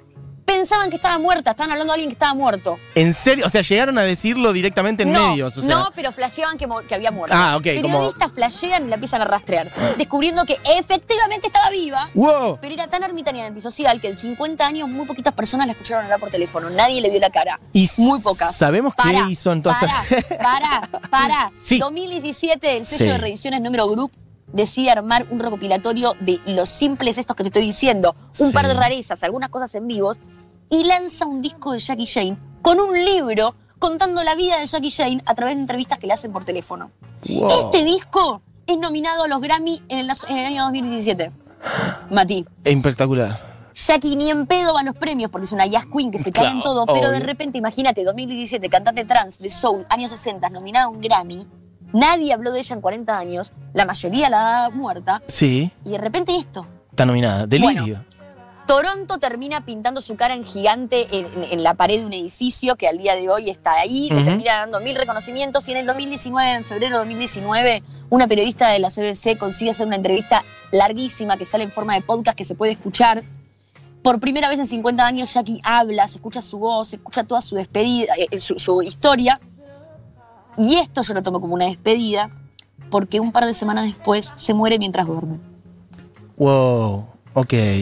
Pensaban 0.45 0.91
que 0.91 0.95
estaba 0.97 1.17
muerta, 1.17 1.51
estaban 1.51 1.71
hablando 1.71 1.91
de 1.93 1.95
alguien 1.95 2.10
que 2.10 2.13
estaba 2.13 2.36
muerto. 2.36 2.77
¿En 2.93 3.13
serio? 3.15 3.47
O 3.47 3.49
sea, 3.49 3.62
llegaron 3.62 3.97
a 3.97 4.03
decirlo 4.03 4.53
directamente 4.53 5.01
en 5.03 5.12
no, 5.12 5.29
medios. 5.31 5.58
O 5.58 5.62
sea, 5.62 5.75
no, 5.75 5.89
pero 5.95 6.12
flasheaban 6.12 6.58
que, 6.60 6.67
que 6.88 6.93
había 6.95 7.10
muerto. 7.10 7.36
Ah, 7.36 7.55
ok, 7.58 7.63
como- 7.81 7.97
Periodistas 7.97 8.31
flashean 8.31 8.86
y 8.86 8.89
la 8.89 8.95
empiezan 8.95 9.21
a 9.21 9.25
rastrear, 9.25 9.71
descubriendo 9.97 10.45
que 10.45 10.60
efectivamente 10.77 11.47
estaba 11.47 11.71
viva, 11.71 12.10
¡Wow! 12.13 12.60
pero 12.62 12.73
era 12.75 12.88
tan 12.88 13.01
ermitaña 13.03 13.39
y 13.39 13.47
antisocial 13.47 13.99
que 13.99 14.10
en 14.10 14.15
50 14.15 14.65
años 14.65 14.88
muy 14.88 15.05
poquitas 15.08 15.34
personas 15.34 15.65
la 15.65 15.73
escucharon 15.73 16.03
hablar 16.05 16.19
por 16.19 16.29
teléfono. 16.29 16.69
Nadie 16.69 17.01
le 17.01 17.10
vio 17.10 17.19
la 17.19 17.31
cara. 17.31 17.60
Y 17.73 17.89
Muy 17.97 18.21
pocas. 18.21 18.55
¿Sabemos 18.55 18.93
Para, 18.93 19.25
qué 19.25 19.31
hizo 19.31 19.51
entonces? 19.51 19.89
Para, 20.38 20.38
para, 20.81 21.10
para. 21.10 21.51
Sí. 21.55 21.79
2017, 21.79 22.77
el 22.77 22.86
sello 22.86 23.05
Sí. 23.05 23.12
de 23.12 23.17
reediciones 23.17 23.62
número 23.62 23.88
Group 23.89 24.12
decide 24.47 24.91
armar 24.91 25.25
un 25.31 25.39
recopilatorio 25.39 26.15
de 26.19 26.39
los 26.45 26.69
simples 26.69 27.17
estos 27.17 27.36
que 27.36 27.43
te 27.43 27.49
estoy 27.49 27.63
diciendo, 27.63 28.15
un 28.39 28.47
Sí. 28.49 28.53
par 28.53 28.67
de 28.67 28.73
rarezas, 28.75 29.23
algunas 29.23 29.49
cosas 29.49 29.73
en 29.75 29.88
vivos, 29.88 30.19
y 30.69 30.84
lanza 30.84 31.25
un 31.25 31.41
disco 31.41 31.71
de 31.73 31.80
Jackie 31.80 32.06
Jane 32.06 32.38
con 32.62 32.80
un 32.80 32.93
libro 32.93 33.56
contando 33.80 34.23
la 34.23 34.36
vida 34.36 34.60
de 34.60 34.65
Jackie 34.67 34.91
Jane 34.91 35.21
a 35.25 35.36
través 35.36 35.56
de 35.56 35.62
entrevistas 35.62 35.99
que 35.99 36.08
le 36.08 36.13
hacen 36.13 36.32
por 36.32 36.43
teléfono. 36.45 36.91
Wow. 37.30 37.49
Este 37.51 37.84
disco 37.84 38.41
es 38.65 38.78
nominado 38.78 39.23
a 39.23 39.28
los 39.28 39.41
Grammy 39.41 39.82
en 39.89 39.99
el, 39.99 40.12
en 40.28 40.38
el 40.38 40.45
año 40.45 40.63
2017. 40.63 41.32
Mati. 42.12 42.45
Espectacular. 42.63 43.56
Jackie 43.73 44.15
ni 44.15 44.30
en 44.32 44.47
pedo 44.47 44.73
va 44.73 44.80
a 44.80 44.84
los 44.84 44.95
premios 44.95 45.30
porque 45.30 45.45
es 45.45 45.51
una 45.51 45.65
jazz 45.65 45.86
queen 45.86 46.10
que 46.12 46.17
se 46.17 46.32
cae 46.32 46.45
en 46.47 46.62
Claro, 46.62 46.86
todo, 46.86 46.93
pero 46.93 47.12
de 47.12 47.19
repente, 47.19 47.58
imagínate, 47.58 48.04
2017, 48.06 48.69
cantante 48.69 49.04
trans 49.04 49.38
de 49.39 49.51
Soul, 49.51 49.86
años 49.89 50.12
60, 50.12 50.49
nominada 50.49 50.86
a 50.86 50.89
un 50.89 51.01
Grammy. 51.01 51.45
Nadie 51.91 52.34
habló 52.34 52.51
de 52.51 52.60
ella 52.60 52.75
en 52.75 52.82
40 52.82 53.17
años, 53.17 53.54
la 53.73 53.86
mayoría 53.86 54.30
la 54.30 54.38
da 54.39 54.69
muerta, 54.69 55.21
Sí, 55.28 55.71
y 55.84 55.91
de 55.91 55.97
repente 55.97 56.36
esto. 56.36 56.65
está 56.89 57.06
nominada. 57.06 57.45
Delirio. 57.47 58.04
Toronto 58.67 59.19
termina 59.19 59.63
pintando 59.63 60.01
su 60.01 60.15
cara 60.15 60.34
en 60.34 60.43
gigante 60.43 61.08
en, 61.12 61.63
la 61.63 61.75
pared 61.75 61.99
de 61.99 62.06
un 62.06 62.13
edificio 62.13 62.75
que 62.75 62.88
al 62.88 62.97
día 62.97 63.15
de 63.15 63.30
hoy 63.30 63.49
está 63.49 63.73
ahí, 63.73 64.10
le 64.10 64.15
Ujú. 64.15 64.25
termina 64.25 64.54
dando 64.58 64.80
mil 64.80 64.95
reconocimientos 64.95 65.67
y 65.67 65.71
en 65.71 65.78
el 65.78 65.86
2019, 65.86 66.51
en 66.51 66.63
febrero 66.63 66.93
de 66.93 66.99
2019, 66.99 67.84
una 68.10 68.28
periodista 68.28 68.69
de 68.69 68.80
la 68.80 68.89
CBC 68.89 69.38
consigue 69.38 69.71
hacer 69.71 69.86
una 69.86 69.95
entrevista 69.95 70.43
larguísima 70.71 71.38
que 71.38 71.45
sale 71.45 71.63
en 71.63 71.71
forma 71.71 71.93
de 71.93 72.01
podcast 72.01 72.38
que 72.38 72.45
se 72.45 72.56
puede 72.56 72.71
escuchar. 72.71 73.23
Por 74.01 74.19
primera 74.19 74.49
vez 74.49 74.60
en 74.60 74.67
50 74.67 75.06
años 75.06 75.34
Jackie 75.34 75.62
habla, 75.63 76.08
se 76.08 76.17
escucha 76.17 76.41
su 76.41 76.58
voz, 76.58 76.89
se 76.89 76.95
escucha 76.95 77.23
toda 77.23 77.41
su 77.41 77.56
despedida, 77.56 78.13
eh, 78.17 78.39
su, 78.39 78.58
su 78.60 78.82
historia. 78.82 79.39
Y 80.58 80.75
esto 80.75 81.04
yo 81.04 81.13
lo 81.13 81.21
tomo 81.21 81.39
como 81.39 81.54
una 81.54 81.65
despedida 81.65 82.32
porque 82.89 83.19
un 83.19 83.32
par 83.32 83.45
de 83.45 83.54
semanas 83.54 83.86
después 83.86 84.34
se 84.36 84.54
muere 84.54 84.80
mientras 84.80 85.06
duerme. 85.06 85.39
Wow. 86.38 87.14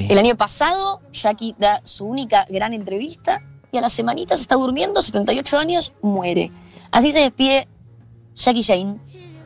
El 0.09 0.17
año 0.17 0.35
pasado, 0.35 1.01
Jackie 1.11 1.55
da 1.59 1.81
su 1.83 2.05
única 2.05 2.45
gran 2.49 2.73
entrevista 2.73 3.41
y 3.71 3.77
a 3.77 3.81
las 3.81 3.93
semanitas 3.93 4.41
está 4.41 4.55
durmiendo, 4.55 5.01
78 5.01 5.57
años, 5.57 5.93
muere. 6.01 6.51
Así 6.91 7.11
se 7.11 7.19
despide 7.19 7.67
Jackie 8.35 8.63
Jane 8.63 8.97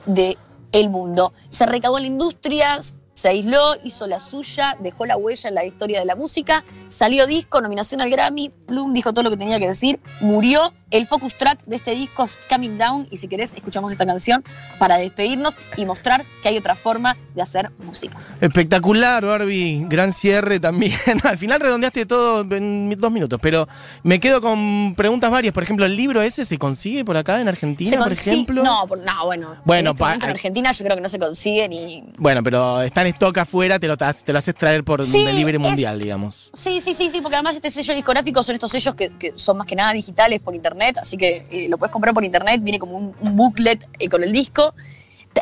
de 0.06 0.38
el 0.72 0.90
mundo. 0.90 1.34
Se 1.50 1.66
recabó 1.66 2.00
la 2.00 2.08
industria, 2.08 2.80
se 3.18 3.30
aisló, 3.30 3.76
hizo 3.84 4.06
la 4.06 4.20
suya, 4.20 4.78
dejó 4.80 5.06
la 5.06 5.18
huella 5.18 5.50
en 5.50 5.56
la 5.56 5.66
historia 5.66 6.00
de 6.00 6.06
la 6.06 6.16
música, 6.16 6.64
salió 6.88 7.26
disco, 7.26 7.62
nominación 7.62 8.00
al 8.00 8.10
Grammy, 8.10 8.50
Plum 8.50 8.94
dijo 8.94 9.12
todo 9.12 9.24
lo 9.24 9.30
que 9.30 9.38
tenía 9.38 9.60
que 9.60 9.68
decir, 9.68 10.00
murió 10.22 10.72
El 10.90 11.06
focus 11.06 11.36
track 11.36 11.66
de 11.66 11.76
este 11.76 11.92
disco 11.92 12.24
es 12.24 12.40
Coming 12.50 12.78
Down 12.78 13.08
y 13.12 13.18
si 13.18 13.28
querés 13.28 13.52
escuchamos 13.54 13.92
esta 13.92 14.06
canción 14.06 14.44
para 14.80 14.98
despedirnos 14.98 15.58
y 15.76 15.86
mostrar 15.86 16.24
que 16.42 16.48
hay 16.48 16.58
otra 16.58 16.76
forma 16.76 17.18
de 17.36 17.42
hacer 17.42 17.72
música. 17.80 18.18
Espectacular, 18.40 19.26
Barbie. 19.26 19.86
Gran 19.90 20.14
cierre 20.14 20.62
también. 20.62 20.94
Al 21.24 21.38
final 21.38 21.60
redondeaste 21.60 22.06
todo 22.06 22.42
en 22.56 22.90
dos 22.98 23.12
minutos, 23.12 23.38
pero 23.42 23.68
me 24.04 24.20
quedo 24.22 24.42
con 24.42 24.96
preguntas 24.96 25.30
varias. 25.30 25.54
Por 25.54 25.64
ejemplo, 25.64 25.86
¿el 25.86 25.96
libro 25.98 26.22
ese 26.22 26.46
se 26.46 26.58
consigue 26.58 27.04
por 27.04 27.18
acá 27.18 27.42
en 27.42 27.50
Argentina, 27.50 27.92
¿Se 27.92 27.98
por 27.98 28.12
ejemplo? 28.12 28.64
No, 28.64 28.88
por- 28.88 29.00
no, 29.00 29.26
bueno. 29.26 29.58
Bueno, 29.66 29.90
en, 29.90 29.96
este 29.96 30.04
momento 30.06 30.26
en 30.28 30.32
Argentina 30.32 30.72
yo 30.72 30.86
creo 30.86 30.96
que 30.96 31.02
no 31.02 31.10
se 31.10 31.20
consigue 31.20 31.68
ni. 31.68 32.04
Bueno, 32.18 32.42
pero 32.42 32.82
está 32.82 33.02
en 33.02 33.08
stock 33.08 33.38
afuera, 33.40 33.78
te 33.78 33.88
lo, 33.88 33.98
tas- 33.98 34.24
te 34.24 34.32
lo 34.32 34.40
haces 34.40 34.56
traer 34.56 34.86
por 34.86 35.04
Sí, 35.04 35.26
delivery 35.26 35.58
es- 35.58 35.62
mundial, 35.62 36.00
digamos. 36.00 36.50
Sí, 36.54 36.80
sí, 36.80 36.94
sí, 36.94 37.10
sí, 37.10 37.20
porque 37.22 37.36
además 37.36 37.56
este 37.58 37.72
sello 37.72 37.94
discográfico 37.94 38.42
son 38.42 38.56
estos 38.56 38.72
sellos 38.72 38.96
que, 38.96 39.10
que 39.18 39.34
son 39.36 39.58
más 39.58 39.68
que 39.68 39.76
nada 39.76 39.92
digitales 39.92 40.40
por 40.40 40.56
internet, 40.56 40.77
así 40.98 41.18
que 41.18 41.44
eh, 41.52 41.68
lo 41.70 41.78
puedes 41.78 41.92
comprar 41.92 42.14
por 42.14 42.24
internet, 42.24 42.62
viene 42.64 42.80
como 42.80 42.98
un, 42.98 43.16
un 43.20 43.36
booklet 43.36 43.88
eh, 44.00 44.10
con 44.10 44.24
el 44.24 44.32
disco. 44.32 44.74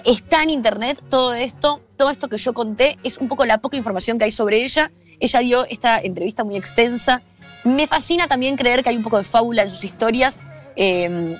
Está 0.03 0.43
en 0.43 0.49
internet 0.49 1.01
todo 1.09 1.33
esto, 1.33 1.81
todo 1.95 2.09
esto 2.09 2.27
que 2.27 2.37
yo 2.37 2.53
conté 2.53 2.97
es 3.03 3.17
un 3.17 3.27
poco 3.29 3.45
la 3.45 3.59
poca 3.59 3.77
información 3.77 4.17
que 4.17 4.25
hay 4.25 4.31
sobre 4.31 4.63
ella. 4.63 4.91
Ella 5.19 5.39
dio 5.39 5.65
esta 5.65 5.99
entrevista 5.99 6.43
muy 6.43 6.57
extensa. 6.57 7.21
Me 7.63 7.87
fascina 7.87 8.27
también 8.27 8.57
creer 8.57 8.83
que 8.83 8.89
hay 8.89 8.97
un 8.97 9.03
poco 9.03 9.17
de 9.17 9.23
fábula 9.23 9.63
en 9.63 9.71
sus 9.71 9.83
historias, 9.85 10.41
eh, 10.75 11.37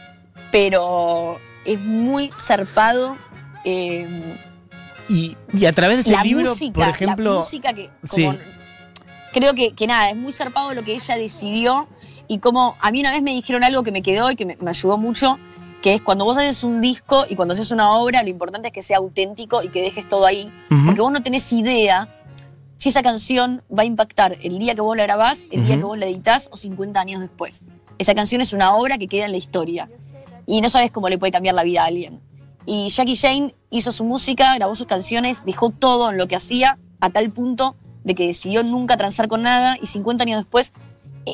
pero 0.51 1.37
es 1.65 1.79
muy 1.81 2.31
zarpado. 2.39 3.17
eh, 3.65 4.07
Y, 5.09 5.35
y 5.53 5.65
a 5.65 5.73
través 5.73 5.97
de 5.97 6.01
ese 6.01 6.11
la 6.13 6.23
libro, 6.23 6.49
música, 6.49 6.73
por 6.73 6.87
ejemplo. 6.89 7.33
la 7.33 7.39
música 7.41 7.73
que 7.73 7.89
sí. 8.03 8.27
creo 9.33 9.53
que, 9.53 9.73
que 9.73 9.85
nada, 9.85 10.09
es 10.09 10.15
muy 10.15 10.31
zarpado 10.31 10.73
lo 10.73 10.83
que 10.83 10.93
ella 10.95 11.17
decidió 11.17 11.87
y 12.27 12.39
como 12.39 12.75
a 12.79 12.91
mí 12.91 12.99
una 12.99 13.11
vez 13.11 13.21
me 13.21 13.31
dijeron 13.31 13.63
algo 13.63 13.83
que 13.83 13.91
me 13.91 14.01
quedó 14.01 14.31
y 14.31 14.35
que 14.35 14.45
me, 14.45 14.57
me 14.57 14.69
ayudó 14.69 14.97
mucho, 14.97 15.37
que 15.81 15.93
es 15.93 16.01
cuando 16.01 16.25
vos 16.25 16.37
haces 16.37 16.63
un 16.63 16.81
disco 16.81 17.25
y 17.29 17.35
cuando 17.35 17.53
haces 17.53 17.71
una 17.71 17.95
obra, 17.95 18.23
lo 18.23 18.29
importante 18.29 18.69
es 18.69 18.73
que 18.73 18.81
sea 18.81 18.97
auténtico 18.97 19.61
y 19.61 19.69
que 19.69 19.81
dejes 19.81 20.09
todo 20.09 20.25
ahí, 20.25 20.51
porque 20.85 20.99
vos 21.01 21.11
no 21.11 21.21
tenés 21.21 21.53
idea 21.53 22.09
si 22.75 22.89
esa 22.89 23.03
canción 23.03 23.61
va 23.71 23.83
a 23.83 23.85
impactar 23.85 24.37
el 24.41 24.57
día 24.57 24.75
que 24.75 24.81
vos 24.81 24.97
la 24.97 25.03
grabás, 25.03 25.47
el 25.51 25.65
día 25.65 25.77
que 25.77 25.83
vos 25.83 25.97
la 25.97 26.07
editás 26.07 26.49
o 26.51 26.57
50 26.57 26.99
años 26.99 27.21
después. 27.21 27.63
Esa 27.97 28.15
canción 28.15 28.41
es 28.41 28.51
una 28.51 28.75
obra 28.75 28.97
que 28.97 29.07
queda 29.07 29.25
en 29.25 29.31
la 29.31 29.37
historia 29.37 29.89
y 30.45 30.61
no 30.61 30.69
sabes 30.69 30.91
cómo 30.91 31.07
le 31.07 31.17
puede 31.17 31.31
cambiar 31.31 31.55
la 31.55 31.63
vida 31.63 31.83
a 31.83 31.85
alguien. 31.85 32.19
Y 32.65 32.89
Jackie 32.89 33.15
Jane 33.15 33.53
hizo 33.69 33.91
su 33.91 34.03
música, 34.03 34.55
grabó 34.55 34.75
sus 34.75 34.87
canciones, 34.87 35.45
dejó 35.45 35.69
todo 35.69 36.09
en 36.09 36.17
lo 36.17 36.27
que 36.27 36.35
hacía 36.35 36.79
a 36.99 37.11
tal 37.11 37.29
punto 37.29 37.75
de 38.03 38.15
que 38.15 38.25
decidió 38.27 38.63
nunca 38.63 38.97
transar 38.97 39.27
con 39.27 39.43
nada 39.43 39.77
y 39.79 39.85
50 39.85 40.23
años 40.23 40.41
después 40.41 40.73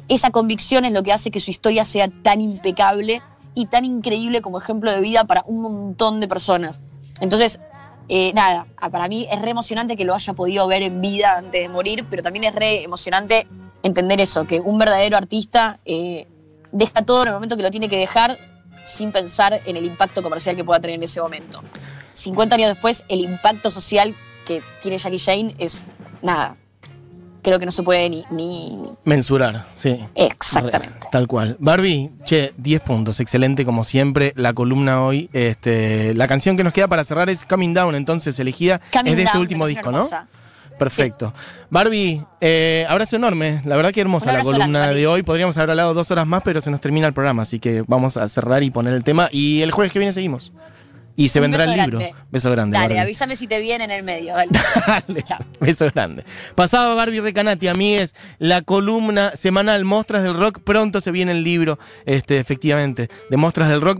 esa 0.07 0.31
convicción 0.31 0.85
es 0.85 0.93
lo 0.93 1.03
que 1.03 1.11
hace 1.13 1.31
que 1.31 1.39
su 1.39 1.51
historia 1.51 1.83
sea 1.83 2.09
tan 2.23 2.41
impecable 2.41 3.21
y 3.53 3.65
tan 3.65 3.85
increíble 3.85 4.41
como 4.41 4.59
ejemplo 4.59 4.91
de 4.91 5.01
vida 5.01 5.25
para 5.25 5.43
un 5.45 5.61
montón 5.61 6.19
de 6.19 6.27
personas. 6.27 6.81
Entonces, 7.19 7.59
eh, 8.07 8.33
nada, 8.33 8.67
para 8.91 9.07
mí 9.07 9.27
es 9.31 9.41
re 9.41 9.51
emocionante 9.51 9.95
que 9.95 10.05
lo 10.05 10.13
haya 10.13 10.33
podido 10.33 10.67
ver 10.67 10.83
en 10.83 11.01
vida 11.01 11.37
antes 11.37 11.61
de 11.61 11.69
morir, 11.69 12.05
pero 12.09 12.23
también 12.23 12.45
es 12.45 12.55
re 12.55 12.83
emocionante 12.83 13.47
entender 13.83 14.19
eso, 14.21 14.45
que 14.45 14.59
un 14.59 14.77
verdadero 14.77 15.17
artista 15.17 15.79
eh, 15.85 16.27
deja 16.71 17.03
todo 17.03 17.23
en 17.23 17.29
el 17.29 17.33
momento 17.33 17.57
que 17.57 17.63
lo 17.63 17.71
tiene 17.71 17.89
que 17.89 17.97
dejar 17.97 18.37
sin 18.85 19.11
pensar 19.11 19.61
en 19.65 19.77
el 19.77 19.85
impacto 19.85 20.21
comercial 20.23 20.55
que 20.55 20.63
pueda 20.63 20.79
tener 20.79 20.95
en 20.95 21.03
ese 21.03 21.21
momento. 21.21 21.61
50 22.13 22.55
años 22.55 22.69
después, 22.69 23.03
el 23.09 23.21
impacto 23.21 23.69
social 23.69 24.15
que 24.45 24.61
tiene 24.81 24.97
Jackie 24.97 25.19
Jane 25.19 25.55
es 25.57 25.87
nada. 26.21 26.57
Creo 27.41 27.59
que 27.59 27.65
no 27.65 27.71
se 27.71 27.83
puede 27.83 28.09
ni. 28.09 28.23
ni... 28.29 28.77
Mensurar, 29.03 29.67
sí. 29.75 29.99
Exactamente. 30.15 30.99
Re, 31.01 31.09
Tal 31.11 31.27
cual. 31.27 31.57
Barbie, 31.59 32.11
che, 32.25 32.53
10 32.57 32.81
puntos. 32.81 33.19
Excelente 33.19 33.65
como 33.65 33.83
siempre. 33.83 34.33
La 34.35 34.53
columna 34.53 35.03
hoy. 35.03 35.29
Este, 35.33 36.13
la 36.13 36.27
canción 36.27 36.57
que 36.57 36.63
nos 36.63 36.73
queda 36.73 36.87
para 36.87 37.03
cerrar 37.03 37.29
es 37.29 37.45
Coming 37.45 37.73
Down, 37.73 37.95
entonces 37.95 38.39
elegida. 38.39 38.79
Coming 38.93 39.11
es 39.11 39.17
de 39.17 39.23
este 39.23 39.37
último 39.37 39.65
disco, 39.67 39.91
¿no? 39.91 40.07
Perfecto. 40.77 41.31
Barbie, 41.69 42.23
eh, 42.39 42.87
abrazo 42.89 43.15
enorme. 43.15 43.61
La 43.65 43.75
verdad 43.75 43.91
que 43.91 44.01
hermosa 44.01 44.31
la 44.31 44.41
columna 44.41 44.79
grande, 44.79 44.95
de 44.95 45.05
hoy. 45.05 45.21
Podríamos 45.21 45.55
haber 45.57 45.69
hablado 45.71 45.93
dos 45.93 46.09
horas 46.09 46.25
más, 46.25 46.41
pero 46.43 46.59
se 46.59 46.71
nos 46.71 46.81
termina 46.81 47.05
el 47.05 47.13
programa, 47.13 47.43
así 47.43 47.59
que 47.59 47.83
vamos 47.85 48.17
a 48.17 48.27
cerrar 48.27 48.63
y 48.63 48.71
poner 48.71 48.93
el 48.95 49.03
tema. 49.03 49.29
Y 49.31 49.61
el 49.61 49.71
jueves 49.71 49.93
que 49.93 49.99
viene 49.99 50.11
seguimos. 50.11 50.51
Y 51.15 51.27
se 51.29 51.39
vendrá 51.39 51.65
el 51.65 51.71
libro. 51.71 51.99
grande. 51.99 52.15
Beso 52.31 52.49
grande. 52.51 52.77
Dale, 52.77 52.95
Barbie. 52.95 52.99
avísame 53.01 53.35
si 53.35 53.47
te 53.47 53.59
viene 53.59 53.83
en 53.83 53.91
el 53.91 54.03
medio. 54.03 54.33
Dale. 54.35 54.49
Dale, 54.87 55.21
Chao. 55.23 55.39
Beso 55.59 55.89
grande. 55.93 56.23
Pasaba 56.55 56.93
Barbie 56.95 57.21
Recanati, 57.21 57.67
amigues, 57.67 58.15
la 58.39 58.61
columna 58.61 59.35
semanal 59.35 59.83
Mostras 59.85 60.23
del 60.23 60.35
Rock. 60.35 60.59
Pronto 60.63 61.01
se 61.01 61.11
viene 61.11 61.33
el 61.33 61.43
libro, 61.43 61.77
este, 62.05 62.37
efectivamente, 62.39 63.09
de 63.29 63.37
Mostras 63.37 63.69
del 63.69 63.81
Rock. 63.81 63.99